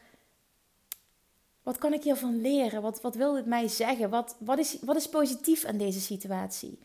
[1.63, 2.81] Wat kan ik hiervan leren?
[2.81, 4.09] Wat, wat wil dit mij zeggen?
[4.09, 6.79] Wat, wat, is, wat is positief aan deze situatie?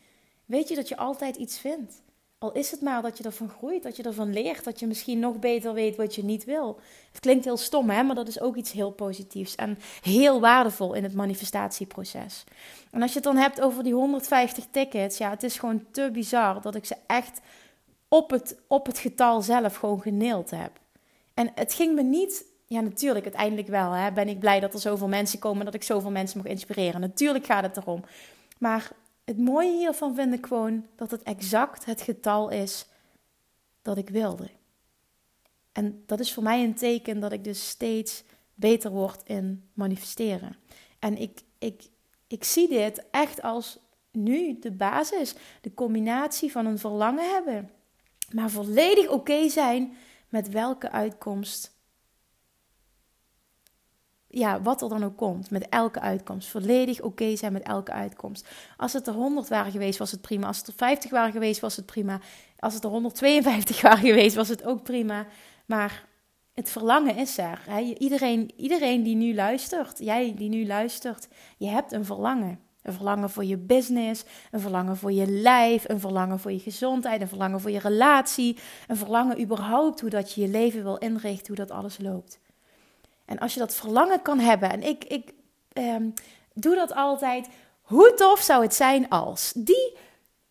[0.44, 2.02] Weet je dat je altijd iets vindt?
[2.42, 5.18] Al is het maar dat je ervan groeit, dat je ervan leert, dat je misschien
[5.18, 6.80] nog beter weet wat je niet wil.
[7.12, 8.02] Het klinkt heel stom, hè?
[8.02, 12.44] maar dat is ook iets heel positiefs en heel waardevol in het manifestatieproces.
[12.90, 16.10] En als je het dan hebt over die 150 tickets, ja, het is gewoon te
[16.12, 17.40] bizar dat ik ze echt
[18.08, 20.70] op het, op het getal zelf gewoon geneeld heb.
[21.34, 23.90] En het ging me niet ja, natuurlijk, uiteindelijk wel.
[23.92, 27.00] Hè, ben ik blij dat er zoveel mensen komen, dat ik zoveel mensen mag inspireren.
[27.00, 28.04] Natuurlijk gaat het erom.
[28.58, 28.90] Maar
[29.24, 32.86] het mooie hiervan vind ik gewoon dat het exact het getal is
[33.82, 34.50] dat ik wilde.
[35.72, 40.56] En dat is voor mij een teken dat ik dus steeds beter word in manifesteren.
[40.98, 41.82] En ik, ik,
[42.26, 43.78] ik zie dit echt als
[44.10, 47.70] nu de basis, de combinatie van een verlangen hebben,
[48.32, 49.96] maar volledig oké zijn
[50.28, 51.76] met welke uitkomst
[54.34, 56.48] ja, wat er dan ook komt, met elke uitkomst.
[56.48, 58.48] Volledig oké zijn met elke uitkomst.
[58.76, 60.46] Als het er 100 waren geweest, was het prima.
[60.46, 62.20] Als het er 50 waren geweest, was het prima.
[62.58, 65.26] Als het er 152 waren geweest, was het ook prima.
[65.66, 66.08] Maar
[66.54, 67.60] het verlangen is er.
[67.98, 72.60] Iedereen, iedereen die nu luistert, jij die nu luistert, je hebt een verlangen.
[72.82, 77.20] Een verlangen voor je business, een verlangen voor je lijf, een verlangen voor je gezondheid,
[77.20, 81.46] een verlangen voor je relatie, een verlangen überhaupt hoe dat je je leven wil inrichten,
[81.46, 82.40] hoe dat alles loopt.
[83.24, 85.32] En als je dat verlangen kan hebben, en ik, ik
[85.72, 86.08] ehm,
[86.54, 87.48] doe dat altijd,
[87.82, 89.96] hoe tof zou het zijn als die.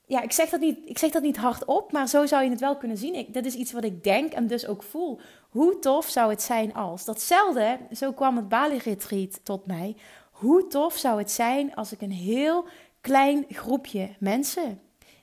[0.06, 2.60] Ja, ik zeg, dat niet, ik zeg dat niet hardop, maar zo zou je het
[2.60, 3.16] wel kunnen zien.
[3.16, 5.20] Ik, dat is iets wat ik denk en dus ook voel.
[5.50, 7.06] Hoe tof zou het zijn als.
[7.06, 9.96] Datzelfde, zo kwam het Bali-retreat tot mij.
[10.32, 12.66] Hoe tof zou het zijn als ik een heel
[13.02, 14.82] klein groepje mensen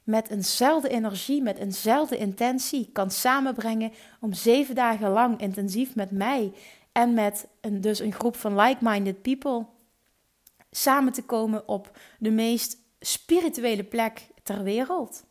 [0.08, 6.52] met eenzelfde energie, met eenzelfde intentie kan samenbrengen om zeven dagen lang intensief met mij
[6.92, 9.66] en met een, dus een groep van like-minded people
[10.70, 15.24] samen te komen op de meest spirituele plek ter wereld.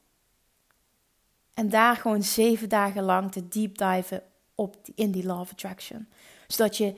[1.54, 4.24] En daar gewoon zeven dagen lang te deep diven
[4.56, 6.08] op in die law attraction.
[6.48, 6.96] Zodat je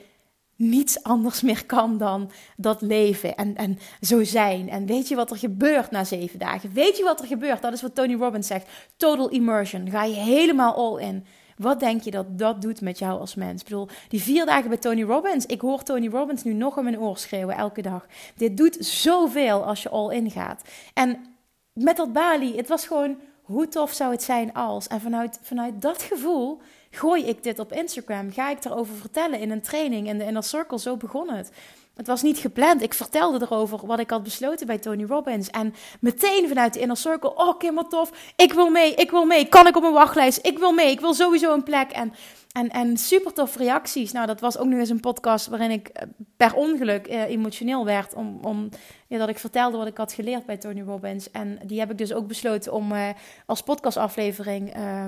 [0.56, 4.70] niets anders meer kan dan dat leven en, en zo zijn.
[4.70, 6.74] En weet je wat er gebeurt na zeven dagen?
[6.74, 7.62] Weet je wat er gebeurt?
[7.62, 8.70] Dat is wat Tony Robbins zegt.
[8.98, 9.90] Total immersion.
[9.90, 11.26] Ga je helemaal all in.
[11.60, 13.62] Wat denk je dat dat doet met jou als mens?
[13.62, 15.46] Ik bedoel, die vier dagen bij Tony Robbins.
[15.46, 18.06] Ik hoor Tony Robbins nu nog in mijn oor schreeuwen elke dag.
[18.36, 20.62] Dit doet zoveel als je all in gaat.
[20.94, 21.36] En
[21.74, 24.88] met dat Bali, het was gewoon, hoe tof zou het zijn als?
[24.88, 28.32] En vanuit, vanuit dat gevoel gooi ik dit op Instagram?
[28.32, 30.80] Ga ik erover vertellen in een training in de Inner Circle?
[30.80, 31.52] Zo begon het.
[32.00, 32.82] Het was niet gepland.
[32.82, 35.50] Ik vertelde erover wat ik had besloten bij Tony Robbins.
[35.50, 38.34] En meteen vanuit de Inner Circle, oh Kim, tof.
[38.36, 39.46] Ik wil mee, ik wil mee.
[39.46, 40.46] Kan ik op een wachtlijst?
[40.46, 40.92] Ik wil mee.
[40.92, 41.92] Ik wil sowieso een plek.
[41.92, 42.14] En,
[42.52, 44.12] en, en super tof reacties.
[44.12, 46.08] Nou, dat was ook nog eens een podcast waarin ik eh,
[46.38, 48.14] per ongeluk eh, emotioneel werd.
[48.14, 48.70] Om, om
[49.08, 51.32] ja, dat ik vertelde wat ik had geleerd bij Tony Robbins.
[51.32, 53.10] En die heb ik dus ook besloten om uh,
[53.46, 54.78] als podcastaflevering...
[54.78, 55.06] Uh,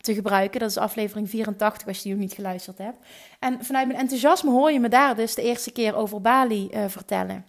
[0.00, 0.60] te gebruiken.
[0.60, 3.06] Dat is aflevering 84 als je die nog niet geluisterd hebt.
[3.38, 6.84] En vanuit mijn enthousiasme hoor je me daar dus de eerste keer over Bali uh,
[6.88, 7.46] vertellen.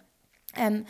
[0.54, 0.86] En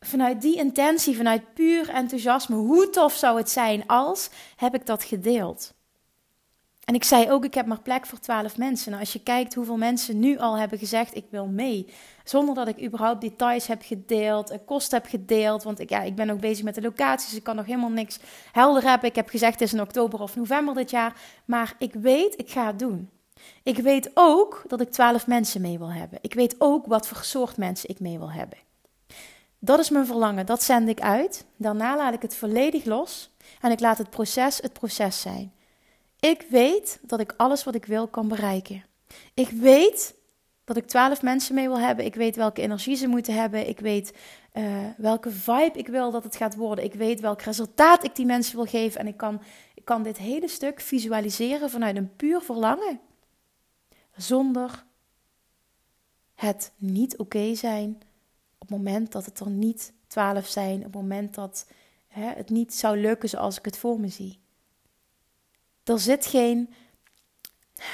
[0.00, 5.04] vanuit die intentie, vanuit puur enthousiasme, hoe tof zou het zijn als, heb ik dat
[5.04, 5.74] gedeeld.
[6.86, 8.90] En ik zei ook, ik heb maar plek voor twaalf mensen.
[8.90, 11.92] Nou, als je kijkt hoeveel mensen nu al hebben gezegd, ik wil mee.
[12.24, 15.62] Zonder dat ik überhaupt details heb gedeeld, kosten heb gedeeld.
[15.62, 18.18] Want ik, ja, ik ben ook bezig met de locaties, ik kan nog helemaal niks
[18.52, 19.08] helder hebben.
[19.08, 21.20] Ik heb gezegd, het is in oktober of november dit jaar.
[21.44, 23.10] Maar ik weet, ik ga het doen.
[23.62, 26.18] Ik weet ook dat ik twaalf mensen mee wil hebben.
[26.22, 28.58] Ik weet ook wat voor soort mensen ik mee wil hebben.
[29.58, 31.44] Dat is mijn verlangen, dat zend ik uit.
[31.56, 35.54] Daarna laat ik het volledig los en ik laat het proces het proces zijn.
[36.30, 38.84] Ik weet dat ik alles wat ik wil kan bereiken.
[39.34, 40.14] Ik weet
[40.64, 42.04] dat ik twaalf mensen mee wil hebben.
[42.04, 43.68] Ik weet welke energie ze moeten hebben.
[43.68, 44.16] Ik weet
[44.54, 46.84] uh, welke vibe ik wil dat het gaat worden.
[46.84, 49.00] Ik weet welk resultaat ik die mensen wil geven.
[49.00, 49.42] En ik kan,
[49.74, 53.00] ik kan dit hele stuk visualiseren vanuit een puur verlangen.
[54.16, 54.84] Zonder
[56.34, 57.98] het niet oké zijn
[58.58, 60.76] op het moment dat het er niet twaalf zijn.
[60.76, 61.66] Op het moment dat
[62.06, 64.44] hè, het niet zou lukken zoals ik het voor me zie.
[65.86, 66.74] Er zit geen,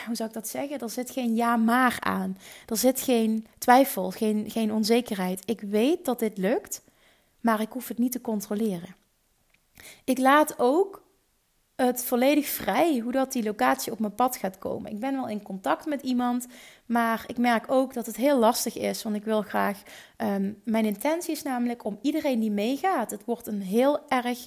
[0.07, 0.79] hoe zou ik dat zeggen?
[0.79, 2.39] Er zit geen ja maar aan.
[2.67, 5.43] Er zit geen twijfel, geen, geen onzekerheid.
[5.45, 6.83] Ik weet dat dit lukt,
[7.41, 8.95] maar ik hoef het niet te controleren.
[10.05, 11.03] Ik laat ook
[11.77, 14.91] het volledig vrij hoe dat die locatie op mijn pad gaat komen.
[14.91, 16.47] Ik ben wel in contact met iemand,
[16.87, 19.83] maar ik merk ook dat het heel lastig is, want ik wil graag.
[20.17, 23.11] Um, mijn intentie is namelijk om iedereen die meegaat.
[23.11, 24.47] Het wordt een heel erg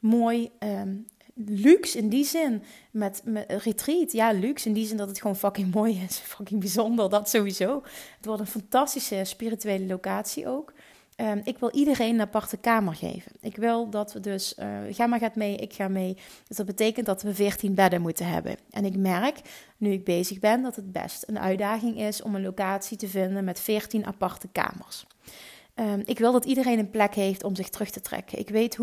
[0.00, 1.06] mooi um,
[1.44, 2.62] luxe in die zin.
[2.90, 6.18] Met, met retreat, ja, luxe in die zin dat het gewoon fucking mooi is.
[6.18, 7.82] Fucking bijzonder, dat sowieso.
[8.16, 10.72] Het wordt een fantastische spirituele locatie ook.
[11.20, 13.32] Um, ik wil iedereen een aparte kamer geven.
[13.40, 14.54] Ik wil dat we dus,
[14.98, 16.16] uh, maar gaat mee, ik ga mee.
[16.48, 18.56] Dus dat betekent dat we 14 bedden moeten hebben.
[18.70, 19.40] En ik merk,
[19.76, 23.44] nu ik bezig ben, dat het best een uitdaging is om een locatie te vinden
[23.44, 25.06] met 14 aparte kamers.
[25.80, 28.38] Um, ik wil dat iedereen een plek heeft om zich terug te trekken.
[28.38, 28.76] Ik weet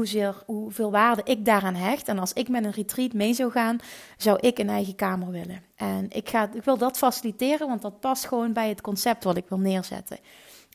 [0.46, 2.08] hoeveel waarde ik daaraan hecht.
[2.08, 3.80] En als ik met een retreat mee zou gaan,
[4.18, 5.64] zou ik een eigen kamer willen.
[5.76, 9.38] En ik, ga, ik wil dat faciliteren, want dat past gewoon bij het concept wat
[9.38, 10.18] ik wil neerzetten.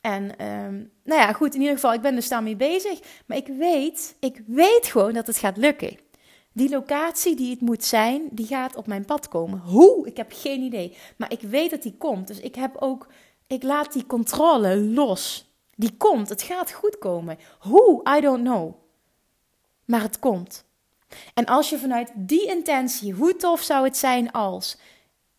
[0.01, 3.01] En um, nou ja, goed, in ieder geval, ik ben dus daarmee bezig.
[3.27, 5.99] Maar ik weet, ik weet gewoon dat het gaat lukken.
[6.53, 9.59] Die locatie die het moet zijn, die gaat op mijn pad komen.
[9.59, 10.07] Hoe?
[10.07, 10.97] Ik heb geen idee.
[11.17, 12.27] Maar ik weet dat die komt.
[12.27, 13.07] Dus ik heb ook,
[13.47, 15.48] ik laat die controle los.
[15.79, 17.39] Die komt, het gaat goed komen.
[17.59, 18.17] Hoe?
[18.17, 18.75] I don't know.
[19.85, 20.65] Maar het komt.
[21.35, 24.79] En als je vanuit die intentie, hoe tof zou het zijn als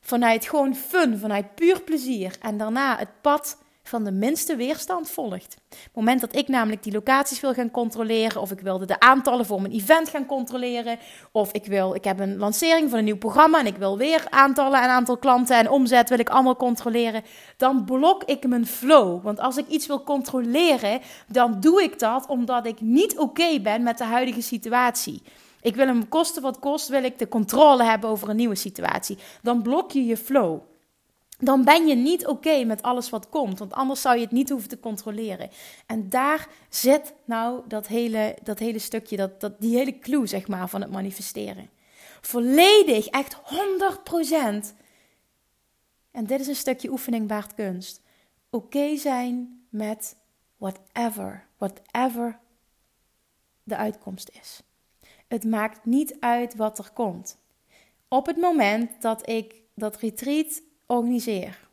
[0.02, 3.58] vanuit gewoon fun, vanuit puur plezier en daarna het pad
[3.89, 5.58] van de minste weerstand volgt.
[5.69, 9.45] Het moment dat ik namelijk die locaties wil gaan controleren, of ik wilde de aantallen
[9.45, 10.99] voor mijn event gaan controleren,
[11.32, 14.28] of ik wil, ik heb een lancering van een nieuw programma en ik wil weer
[14.30, 17.23] aantallen en aantal klanten en omzet wil ik allemaal controleren,
[17.58, 19.23] dan blok ik mijn flow.
[19.23, 23.84] Want als ik iets wil controleren, dan doe ik dat omdat ik niet oké ben
[23.84, 25.21] met de huidige situatie.
[25.62, 29.17] Ik wil hem kosten wat kost, wil ik de controle hebben over een nieuwe situatie.
[29.41, 30.68] Dan blok je je flow
[31.39, 33.60] dan ben je niet oké met alles wat komt.
[33.60, 35.49] Want anders zou je het niet hoeven te controleren.
[35.86, 40.47] En daar zit nou dat hele, dat hele stukje, dat, dat, die hele clue zeg
[40.47, 41.69] maar, van het manifesteren.
[42.21, 44.75] Volledig, echt 100%.
[46.12, 48.02] En dit is een stukje oefening baart kunst.
[48.49, 50.15] Oké zijn met
[50.58, 52.39] whatever, whatever
[53.63, 54.62] de uitkomst is.
[55.28, 57.38] Het maakt niet uit wat er komt.
[58.08, 61.67] Op het moment dat ik dat retreat organiseer.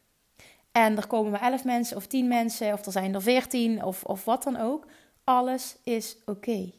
[0.72, 4.04] En er komen maar 11 mensen of 10 mensen, of er zijn er 14 of,
[4.04, 4.86] of wat dan ook.
[5.24, 6.72] Alles is oké.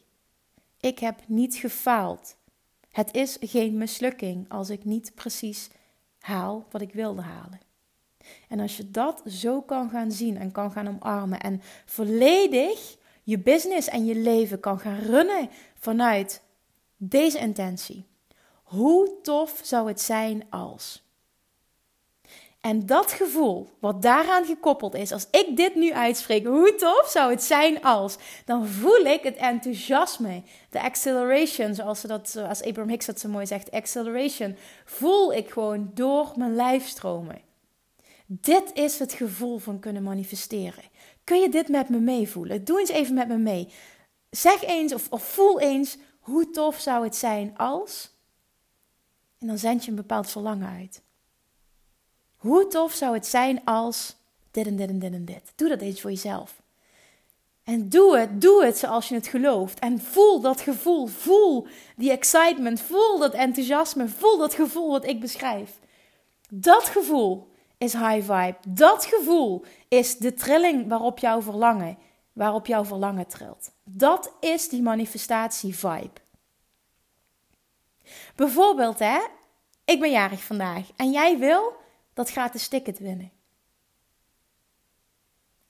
[0.80, 2.36] Ik heb niet gefaald.
[2.90, 5.70] Het is geen mislukking als ik niet precies
[6.18, 7.60] haal wat ik wilde halen.
[8.48, 13.38] En als je dat zo kan gaan zien en kan gaan omarmen en volledig je
[13.38, 16.42] business en je leven kan gaan runnen vanuit
[16.96, 18.04] deze intentie.
[18.62, 21.07] Hoe tof zou het zijn als
[22.68, 27.30] En dat gevoel, wat daaraan gekoppeld is, als ik dit nu uitspreek, hoe tof zou
[27.30, 33.20] het zijn als, dan voel ik het enthousiasme, de acceleration, zoals, ze Abraham Hicks dat
[33.20, 37.40] zo mooi zegt, acceleration, voel ik gewoon door mijn lijf stromen.
[38.26, 40.84] Dit is het gevoel van kunnen manifesteren.
[41.24, 42.64] Kun je dit met me meevoelen?
[42.64, 43.68] Doe eens even met me mee.
[44.30, 48.10] Zeg eens of, of voel eens hoe tof zou het zijn als.
[49.38, 51.06] En dan zend je een bepaald verlangen uit.
[52.38, 54.16] Hoe tof zou het zijn als
[54.50, 55.52] dit en dit en dit en dit.
[55.54, 56.62] Doe dat eens voor jezelf.
[57.64, 59.78] En doe het, doe het zoals je het gelooft.
[59.78, 65.20] En voel dat gevoel, voel die excitement, voel dat enthousiasme, voel dat gevoel wat ik
[65.20, 65.78] beschrijf.
[66.50, 67.48] Dat gevoel
[67.78, 68.56] is high vibe.
[68.68, 71.98] Dat gevoel is de trilling waarop jouw verlangen,
[72.32, 73.70] waarop jouw verlangen trilt.
[73.84, 76.20] Dat is die manifestatie vibe.
[78.34, 79.18] Bijvoorbeeld, hè,
[79.84, 81.72] ik ben jarig vandaag en jij wil
[82.18, 83.30] dat gratis ticket winnen.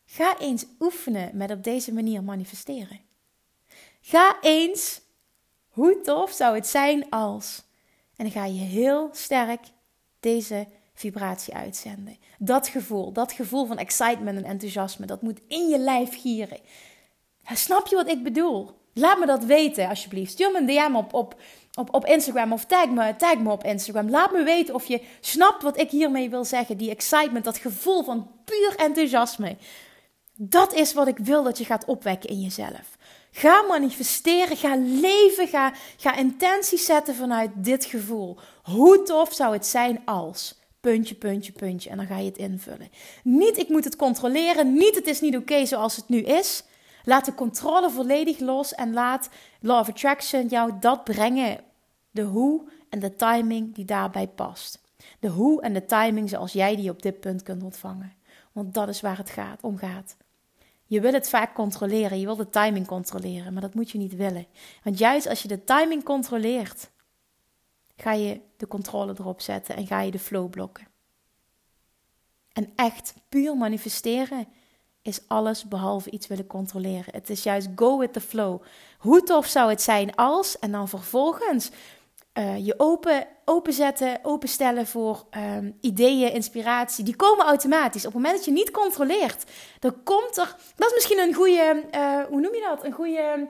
[0.05, 3.01] Ga eens oefenen met op deze manier manifesteren.
[4.01, 5.01] Ga eens,
[5.69, 7.63] hoe tof zou het zijn als.
[8.17, 9.61] En ga je heel sterk
[10.21, 12.17] deze vibratie uitzenden.
[12.39, 16.61] Dat gevoel, dat gevoel van excitement en enthousiasme, dat moet in je lijf gieren.
[17.45, 18.78] Snap je wat ik bedoel?
[18.99, 20.33] Laat me dat weten, alsjeblieft.
[20.33, 21.41] Stuur me een DM op, op,
[21.75, 24.11] op, op Instagram of tag me, tag me op Instagram.
[24.11, 26.77] Laat me weten of je snapt wat ik hiermee wil zeggen.
[26.77, 29.57] Die excitement, dat gevoel van puur enthousiasme.
[30.35, 32.97] Dat is wat ik wil dat je gaat opwekken in jezelf.
[33.31, 38.37] Ga manifesteren, ga leven, ga, ga intenties zetten vanuit dit gevoel.
[38.63, 41.91] Hoe tof zou het zijn als puntje, puntje, puntje.
[41.91, 42.89] En dan ga je het invullen.
[43.23, 46.63] Niet ik moet het controleren, niet het is niet oké zoals het nu is.
[47.09, 49.29] Laat de controle volledig los en laat
[49.61, 51.61] Law of Attraction jou dat brengen.
[52.11, 54.81] De hoe en de timing die daarbij past.
[55.21, 58.14] De hoe en de timing zoals jij die op dit punt kunt ontvangen.
[58.53, 60.16] Want dat is waar het gaat, om gaat.
[60.85, 64.16] Je wil het vaak controleren, je wil de timing controleren, maar dat moet je niet
[64.16, 64.47] willen.
[64.83, 66.90] Want juist als je de timing controleert,
[67.97, 70.87] ga je de controle erop zetten en ga je de flow blokken.
[72.53, 74.49] En echt puur manifesteren
[75.09, 77.12] is alles behalve iets willen controleren.
[77.12, 78.62] Het is juist go with the flow.
[78.99, 81.71] Hoe tof zou het zijn als, en dan vervolgens
[82.38, 85.25] uh, je open, openzetten, openstellen voor
[85.57, 87.05] um, ideeën, inspiratie.
[87.05, 88.07] Die komen automatisch.
[88.07, 89.44] Op het moment dat je niet controleert,
[89.79, 90.57] dan komt er.
[90.77, 92.85] Dat is misschien een goede, uh, hoe noem je dat?
[92.85, 93.49] Een goede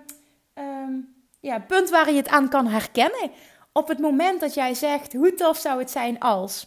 [0.55, 3.31] um, ja, punt waar je het aan kan herkennen.
[3.73, 6.67] Op het moment dat jij zegt, hoe tof zou het zijn als,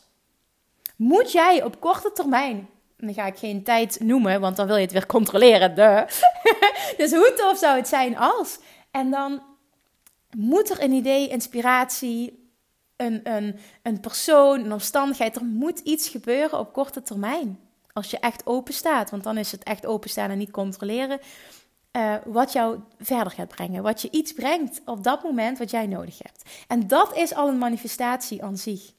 [0.96, 2.70] moet jij op korte termijn
[3.02, 5.76] dan ga ik geen tijd noemen, want dan wil je het weer controleren.
[6.98, 8.60] Dus hoe tof zou het zijn als?
[8.92, 9.42] En dan
[10.38, 12.50] moet er een idee, inspiratie,
[12.96, 15.36] een, een, een persoon, een omstandigheid.
[15.36, 17.60] Er moet iets gebeuren op korte termijn.
[17.94, 21.20] Als je echt open staat, want dan is het echt openstaan en niet controleren.
[21.98, 23.84] Uh, wat jou verder gaat brengen.
[23.84, 26.50] Wat je iets brengt op dat moment wat jij nodig hebt.
[26.68, 28.92] En dat is al een manifestatie aan zich.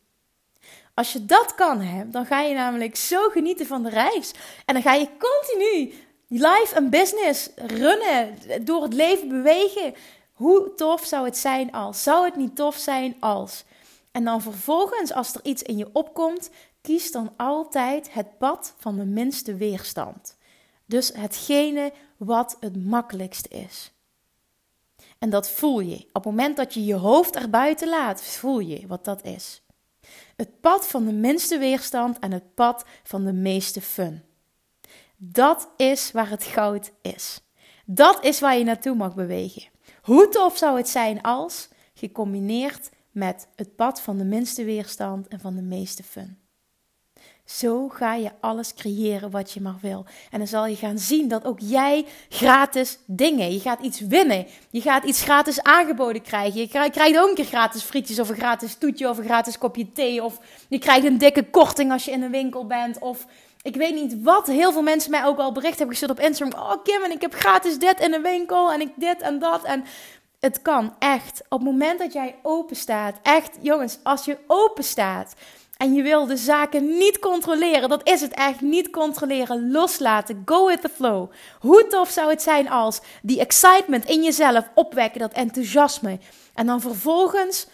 [0.94, 4.32] Als je dat kan, hè, dan ga je namelijk zo genieten van de reis.
[4.64, 5.94] En dan ga je continu
[6.28, 9.94] life en business runnen, door het leven bewegen.
[10.32, 12.02] Hoe tof zou het zijn als?
[12.02, 13.64] Zou het niet tof zijn als?
[14.12, 16.50] En dan vervolgens, als er iets in je opkomt,
[16.80, 20.36] kies dan altijd het pad van de minste weerstand.
[20.86, 23.92] Dus hetgene wat het makkelijkst is.
[25.18, 25.96] En dat voel je.
[25.96, 29.61] Op het moment dat je je hoofd erbuiten laat, voel je wat dat is.
[30.36, 34.22] Het pad van de minste weerstand en het pad van de meeste fun.
[35.16, 37.40] Dat is waar het goud is.
[37.84, 39.68] Dat is waar je naartoe mag bewegen.
[40.02, 45.40] Hoe tof zou het zijn als gecombineerd met het pad van de minste weerstand en
[45.40, 46.41] van de meeste fun.
[47.56, 50.04] Zo ga je alles creëren wat je maar wil.
[50.30, 53.52] En dan zal je gaan zien dat ook jij gratis dingen.
[53.52, 54.46] Je gaat iets winnen.
[54.70, 56.60] Je gaat iets gratis aangeboden krijgen.
[56.60, 59.92] Je krijgt ook een keer gratis frietjes of een gratis toetje of een gratis kopje
[59.92, 60.24] thee.
[60.24, 60.38] Of
[60.68, 62.98] je krijgt een dikke korting als je in een winkel bent.
[62.98, 63.26] Of
[63.62, 64.46] ik weet niet wat.
[64.46, 66.60] Heel veel mensen mij ook al bericht hebben gestuurd op Instagram.
[66.60, 68.72] Oh Kim, en ik heb gratis dit in een winkel.
[68.72, 69.64] En ik dit en dat.
[69.64, 69.84] En
[70.40, 71.42] het kan echt.
[71.48, 73.16] Op het moment dat jij open staat.
[73.22, 75.34] Echt jongens, als je open staat
[75.82, 80.66] en je wil de zaken niet controleren, dat is het echt, niet controleren, loslaten, go
[80.66, 81.30] with the flow.
[81.60, 86.18] Hoe tof zou het zijn als die excitement in jezelf opwekken, dat enthousiasme.
[86.54, 87.66] En dan vervolgens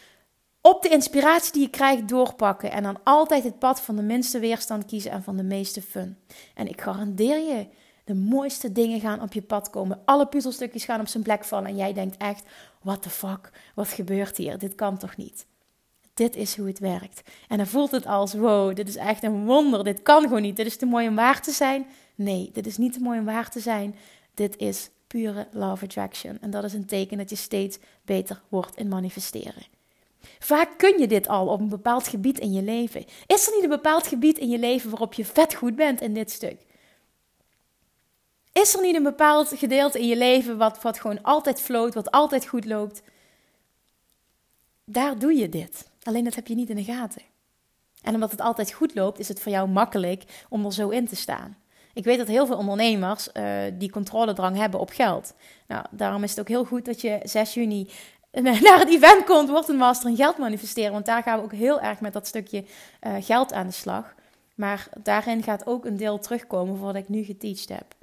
[0.61, 2.71] op de inspiratie die je krijgt doorpakken.
[2.71, 6.17] En dan altijd het pad van de minste weerstand kiezen en van de meeste fun.
[6.55, 7.67] En ik garandeer je,
[8.05, 10.01] de mooiste dingen gaan op je pad komen.
[10.05, 11.69] Alle puzzelstukjes gaan op zijn plek vallen.
[11.69, 12.43] En jij denkt echt,
[12.83, 14.59] what the fuck, wat gebeurt hier?
[14.59, 15.47] Dit kan toch niet?
[16.19, 17.23] Dit is hoe het werkt.
[17.49, 19.85] En dan voelt het als, wow, dit is echt een wonder.
[19.85, 20.57] Dit kan gewoon niet.
[20.57, 21.87] Dit is te mooi om waar te zijn.
[22.15, 23.97] Nee, dit is niet te mooi om waar te zijn.
[24.35, 26.39] Dit is pure love attraction.
[26.41, 29.67] En dat is een teken dat je steeds beter wordt in manifesteren.
[30.39, 33.05] Vaak kun je dit al op een bepaald gebied in je leven.
[33.27, 36.15] Is er niet een bepaald gebied in je leven waarop je vet goed bent in
[36.15, 36.67] dit stuk?
[38.53, 42.11] Is er niet een bepaald gedeelte in je leven wat, wat gewoon altijd floot, wat
[42.11, 43.03] altijd goed loopt?
[44.85, 45.88] Daar doe je dit.
[46.09, 47.23] Alleen dat heb je niet in de gaten.
[48.03, 51.07] En omdat het altijd goed loopt, is het voor jou makkelijk om er zo in
[51.07, 51.57] te staan.
[51.93, 55.35] Ik weet dat heel veel ondernemers uh, die controledrang hebben op geld.
[55.67, 57.91] Nou, daarom is het ook heel goed dat je 6 juni
[58.43, 60.93] naar het event komt, wordt een master in geld manifesteren.
[60.93, 62.65] Want daar gaan we ook heel erg met dat stukje
[63.07, 64.15] uh, geld aan de slag.
[64.55, 67.95] Maar daarin gaat ook een deel terugkomen voor wat ik nu geteacht heb.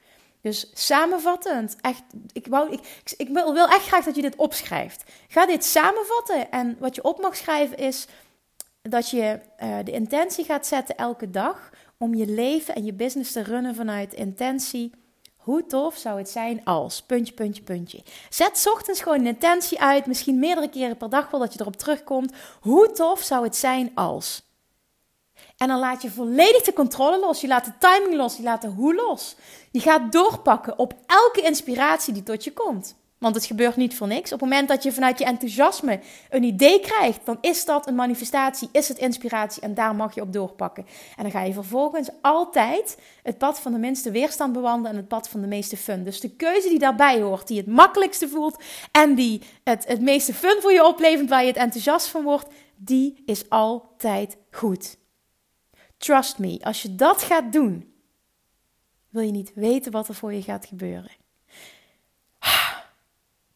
[0.46, 5.04] Dus samenvattend, echt, ik, wou, ik, ik wil echt graag dat je dit opschrijft.
[5.28, 8.08] Ga dit samenvatten en wat je op mag schrijven is
[8.82, 13.32] dat je uh, de intentie gaat zetten elke dag om je leven en je business
[13.32, 14.92] te runnen vanuit intentie.
[15.36, 18.04] Hoe tof zou het zijn als, puntje, puntje, puntje.
[18.30, 21.76] Zet ochtends gewoon een intentie uit, misschien meerdere keren per dag wel dat je erop
[21.76, 22.34] terugkomt.
[22.60, 24.44] Hoe tof zou het zijn als.
[25.58, 27.42] En dan laat je volledig de controle los.
[27.42, 28.38] Je laat de timing los.
[28.38, 29.36] Je laat de hoe los.
[29.76, 32.96] Je gaat doorpakken op elke inspiratie die tot je komt.
[33.18, 34.34] Want het gebeurt niet voor niks.
[34.34, 36.00] Op het moment dat je vanuit je enthousiasme
[36.30, 40.22] een idee krijgt, dan is dat een manifestatie, is het inspiratie en daar mag je
[40.22, 40.86] op doorpakken.
[41.16, 45.08] En dan ga je vervolgens altijd het pad van de minste weerstand bewandelen en het
[45.08, 46.04] pad van de meeste fun.
[46.04, 50.34] Dus de keuze die daarbij hoort, die het makkelijkste voelt en die het, het meeste
[50.34, 54.98] fun voor je oplevert, waar je het enthousiast van wordt, die is altijd goed.
[55.98, 57.94] Trust me, als je dat gaat doen,
[59.16, 61.12] wil je niet weten wat er voor je gaat gebeuren.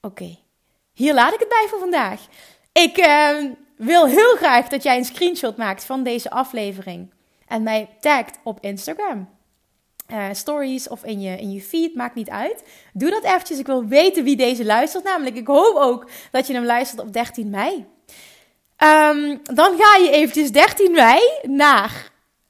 [0.02, 0.38] Oké,
[0.94, 2.28] hier laat ik het bij voor vandaag.
[2.72, 7.14] Ik uh, wil heel graag dat jij een screenshot maakt van deze aflevering
[7.48, 9.30] en mij tagt op Instagram.
[10.12, 12.64] Uh, stories of in je, in je feed, maakt niet uit.
[12.94, 13.60] Doe dat eventjes.
[13.60, 15.04] Ik wil weten wie deze luistert.
[15.04, 17.86] Namelijk, ik hoop ook dat je hem luistert op 13 mei.
[18.84, 22.09] Um, dan ga je eventjes 13 mei naar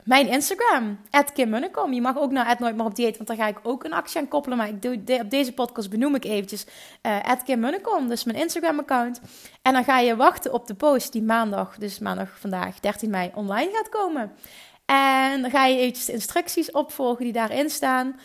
[0.09, 0.99] mijn Instagram,
[1.33, 1.93] Kim Munnekom.
[1.93, 4.19] Je mag ook naar Nooit meer op dieet, want daar ga ik ook een actie
[4.19, 4.57] aan koppelen.
[4.57, 6.65] Maar ik doe, op deze podcast benoem ik eventjes
[7.01, 9.21] uh, Kim Munnekom, dus mijn Instagram-account.
[9.61, 13.31] En dan ga je wachten op de post die maandag, dus maandag vandaag, 13 mei,
[13.35, 14.31] online gaat komen.
[14.85, 18.19] En dan ga je eventjes de instructies opvolgen die daarin staan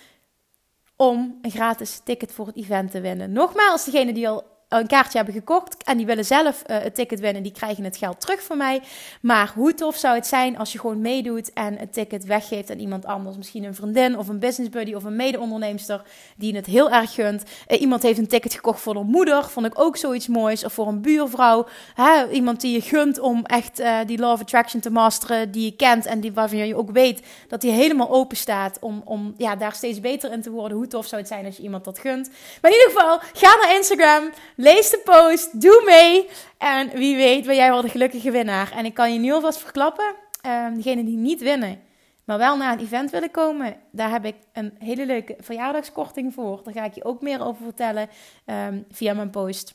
[0.97, 3.33] om een gratis ticket voor het event te winnen.
[3.33, 7.21] Nogmaals, degene die al een kaartje hebben gekocht en die willen zelf uh, het ticket
[7.21, 8.83] winnen, die krijgen het geld terug van mij.
[9.21, 12.79] Maar hoe tof zou het zijn als je gewoon meedoet en het ticket weggeeft aan
[12.79, 13.37] iemand anders?
[13.37, 16.03] Misschien een vriendin of een business buddy of een mede-onderneemster
[16.37, 17.43] die het heel erg gunt.
[17.69, 20.65] Uh, iemand heeft een ticket gekocht voor haar moeder, vond ik ook zoiets moois.
[20.65, 21.67] Of voor een buurvrouw.
[21.95, 22.31] Hè?
[22.31, 25.77] Iemand die je gunt om echt uh, die Law of Attraction te masteren, die je
[25.77, 29.57] kent en die, waarvan je ook weet dat die helemaal open staat om, om ja,
[29.57, 30.77] daar steeds beter in te worden.
[30.77, 32.31] Hoe tof zou het zijn als je iemand dat gunt?
[32.61, 34.31] Maar in ieder geval, ga naar Instagram.
[34.65, 36.29] Lees de post, doe mee.
[36.59, 38.73] En wie weet ben jij wel de gelukkige winnaar.
[38.73, 40.15] En ik kan je nu alvast verklappen,
[40.47, 41.81] um, degenen die niet winnen,
[42.25, 46.61] maar wel naar een event willen komen, daar heb ik een hele leuke verjaardagskorting voor.
[46.65, 48.09] Daar ga ik je ook meer over vertellen
[48.47, 49.75] um, via mijn post.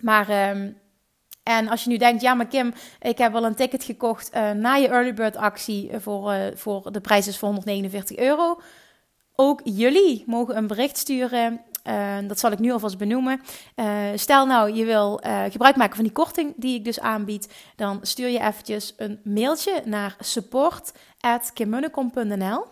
[0.00, 0.50] Maar...
[0.50, 0.80] Um,
[1.42, 4.50] en als je nu denkt, ja, maar Kim, ik heb wel een ticket gekocht uh,
[4.50, 8.60] na je early bird actie voor, uh, voor de prijs is voor 149 euro.
[9.36, 13.40] Ook jullie mogen een bericht sturen uh, dat zal ik nu alvast benoemen.
[13.76, 17.52] Uh, stel nou, je wil uh, gebruik maken van die korting die ik dus aanbied.
[17.76, 22.64] Dan stuur je eventjes een mailtje naar support.kimmunnekom.nl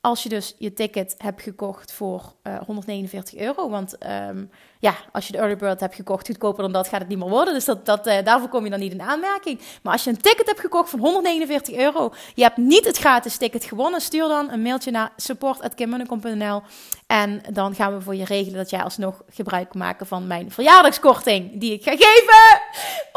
[0.00, 3.68] als je dus je ticket hebt gekocht voor uh, 149 euro.
[3.68, 3.96] Want
[4.28, 4.50] um,
[4.86, 7.28] ja, als je de early bird hebt gekocht, goedkoper dan dat gaat het niet meer
[7.28, 7.54] worden.
[7.54, 9.60] Dus dat, dat, uh, daarvoor kom je dan niet in aanmerking.
[9.82, 13.36] Maar als je een ticket hebt gekocht van 149 euro, je hebt niet het gratis
[13.36, 16.62] ticket gewonnen, stuur dan een mailtje naar support.kimmunnekom.nl
[17.06, 20.50] en dan gaan we voor je regelen dat jij alsnog gebruik kan maken van mijn
[20.50, 22.60] verjaardagskorting die ik ga geven.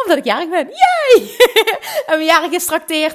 [0.04, 0.68] Omdat ik jarig ben.
[0.68, 1.36] Yay!
[2.08, 2.66] en mijn jarig is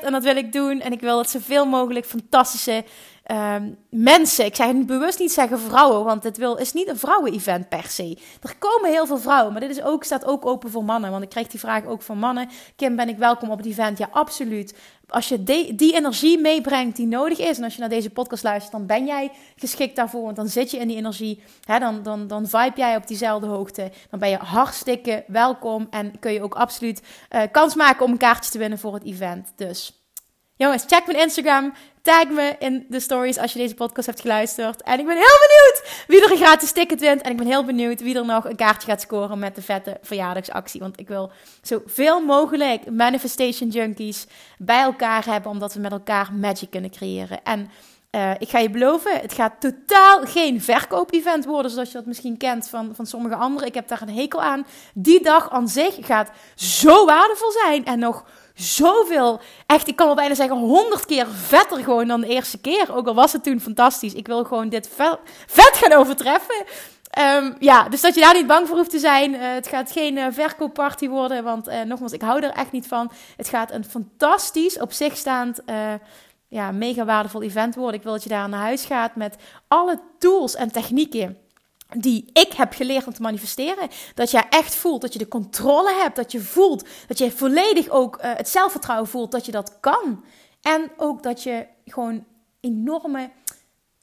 [0.01, 0.81] en dat wil ik doen.
[0.81, 2.85] En ik wil dat zoveel mogelijk fantastische
[3.33, 6.99] um, mensen, ik zeg het bewust niet zeggen vrouwen, want het wil, is niet een
[6.99, 8.19] vrouwen-event per se.
[8.43, 11.11] Er komen heel veel vrouwen, maar dit is ook, staat ook open voor mannen.
[11.11, 12.49] Want ik krijg die vraag ook van mannen.
[12.77, 13.99] Kim, ben ik welkom op het event?
[13.99, 14.79] Ja, absoluut.
[15.09, 18.73] Als je die, energie meebrengt die nodig is, en als je naar deze podcast luistert,
[18.73, 21.43] dan ben jij geschikt daarvoor, want dan zit je in die energie.
[21.65, 23.93] Hè, dan, dan, dan vibe jij op diezelfde hoogte.
[24.11, 28.19] Dan ben je hartstikke welkom en kun je ook absoluut uh, kans maken om een
[28.19, 29.53] kaartje te winnen voor het event.
[29.57, 30.04] Dus
[30.57, 31.73] Jongens, check mijn Instagram.
[32.03, 34.83] Tag me in de stories als je deze podcast hebt geluisterd.
[34.83, 37.23] En ik ben heel benieuwd wie er een gratis ticket wint.
[37.23, 39.99] En ik ben heel benieuwd wie er nog een kaartje gaat scoren met de vette
[40.03, 40.81] verjaardagsactie.
[40.81, 41.31] Want ik wil
[41.63, 44.27] zoveel mogelijk manifestation junkies
[44.59, 45.51] bij elkaar hebben.
[45.51, 47.43] Omdat we met elkaar magic kunnen creëren.
[47.43, 47.71] En
[48.11, 52.37] uh, ik ga je beloven, het gaat totaal geen verkoop-event worden, zoals je dat misschien
[52.37, 53.69] kent van, van sommige anderen.
[53.69, 54.67] Ik heb daar een hekel aan.
[54.95, 58.25] Die dag aan zich gaat zo waardevol zijn en nog
[58.55, 62.97] zoveel, echt, ik kan wel bijna zeggen, honderd keer vetter gewoon dan de eerste keer.
[62.97, 64.15] Ook al was het toen fantastisch.
[64.15, 64.91] Ik wil gewoon dit
[65.47, 66.65] vet, gaan overtreffen.
[67.19, 69.35] Um, ja, dus dat je daar niet bang voor hoeft te zijn.
[69.35, 72.87] Uh, het gaat geen uh, verkoopparty worden, want uh, nogmaals, ik hou er echt niet
[72.87, 73.11] van.
[73.37, 75.61] Het gaat een fantastisch, op zich staand
[76.49, 77.95] ja, mega waardevol event worden.
[77.95, 79.37] Ik wil dat je daar naar huis gaat met
[79.69, 81.39] alle tools en technieken
[81.97, 83.89] die ik heb geleerd om te manifesteren.
[84.15, 86.17] Dat jij echt voelt dat je de controle hebt.
[86.17, 90.25] Dat je voelt dat je volledig ook uh, het zelfvertrouwen voelt dat je dat kan.
[90.63, 92.25] En ook dat je gewoon
[92.61, 93.31] enorme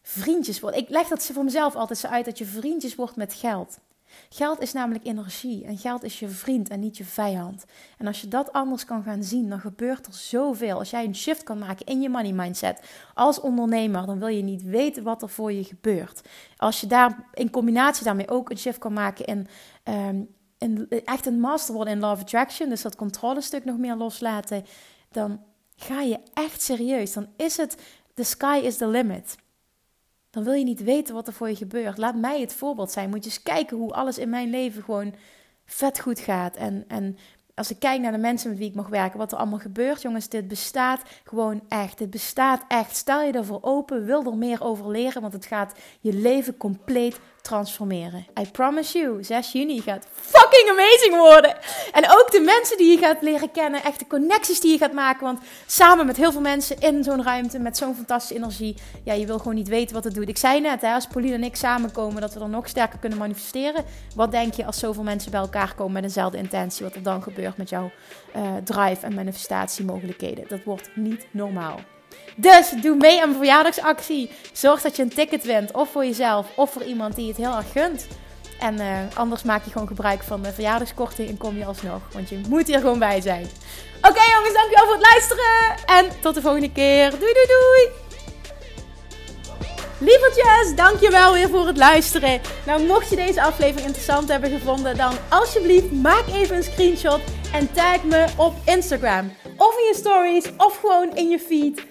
[0.01, 0.77] vriendjes wordt.
[0.77, 3.77] Ik leg dat voor mezelf altijd zo uit dat je vriendjes wordt met geld.
[4.29, 7.65] Geld is namelijk energie en geld is je vriend en niet je vijand.
[7.97, 10.77] En als je dat anders kan gaan zien, dan gebeurt er zoveel.
[10.77, 12.81] Als jij een shift kan maken in je money mindset
[13.13, 16.21] als ondernemer, dan wil je niet weten wat er voor je gebeurt.
[16.57, 19.47] Als je daar in combinatie daarmee ook een shift kan maken in,
[20.57, 24.65] in echt een master worden in love attraction, dus dat controlestuk nog meer loslaten,
[25.11, 25.41] dan
[25.75, 27.13] ga je echt serieus.
[27.13, 27.77] Dan is het
[28.13, 29.35] the sky is the limit
[30.31, 31.97] dan wil je niet weten wat er voor je gebeurt.
[31.97, 33.09] Laat mij het voorbeeld zijn.
[33.09, 35.13] Moet je eens kijken hoe alles in mijn leven gewoon
[35.65, 36.55] vet goed gaat.
[36.55, 37.17] En, en
[37.55, 40.01] als ik kijk naar de mensen met wie ik mag werken, wat er allemaal gebeurt,
[40.01, 41.97] jongens, dit bestaat gewoon echt.
[41.97, 42.95] Dit bestaat echt.
[42.95, 47.19] Stel je ervoor open, wil er meer over leren, want het gaat je leven compleet
[47.41, 48.25] transformeren.
[48.39, 51.55] I promise you, 6 juni gaat fucking amazing worden.
[51.91, 54.93] En ook de mensen die je gaat leren kennen, echt de connecties die je gaat
[54.93, 55.25] maken.
[55.25, 59.25] Want samen met heel veel mensen in zo'n ruimte, met zo'n fantastische energie, ja, je
[59.25, 60.29] wil gewoon niet weten wat het doet.
[60.29, 63.19] Ik zei net, hè, als Pauline en ik samenkomen, dat we dan nog sterker kunnen
[63.19, 63.85] manifesteren.
[64.15, 67.23] Wat denk je als zoveel mensen bij elkaar komen met dezelfde intentie, wat er dan
[67.23, 67.91] gebeurt met jouw
[68.35, 70.45] uh, drive en manifestatiemogelijkheden?
[70.47, 71.79] Dat wordt niet normaal.
[72.35, 74.31] Dus doe mee aan mijn verjaardagsactie.
[74.53, 75.71] Zorg dat je een ticket wint.
[75.71, 78.07] Of voor jezelf, of voor iemand die het heel erg gunt.
[78.59, 82.01] En uh, anders maak je gewoon gebruik van de verjaardagskorting en kom je alsnog.
[82.13, 83.49] Want je moet hier gewoon bij zijn.
[84.01, 85.75] Oké jongens, dankjewel voor het luisteren.
[85.85, 87.09] En tot de volgende keer.
[87.09, 87.89] Doei doei doei.
[90.03, 92.41] Lievertjes, dankjewel weer voor het luisteren.
[92.65, 97.19] Nou, mocht je deze aflevering interessant hebben gevonden, dan alsjeblieft maak even een screenshot
[97.53, 99.31] en tag me op Instagram.
[99.57, 101.90] Of in je stories, of gewoon in je feed.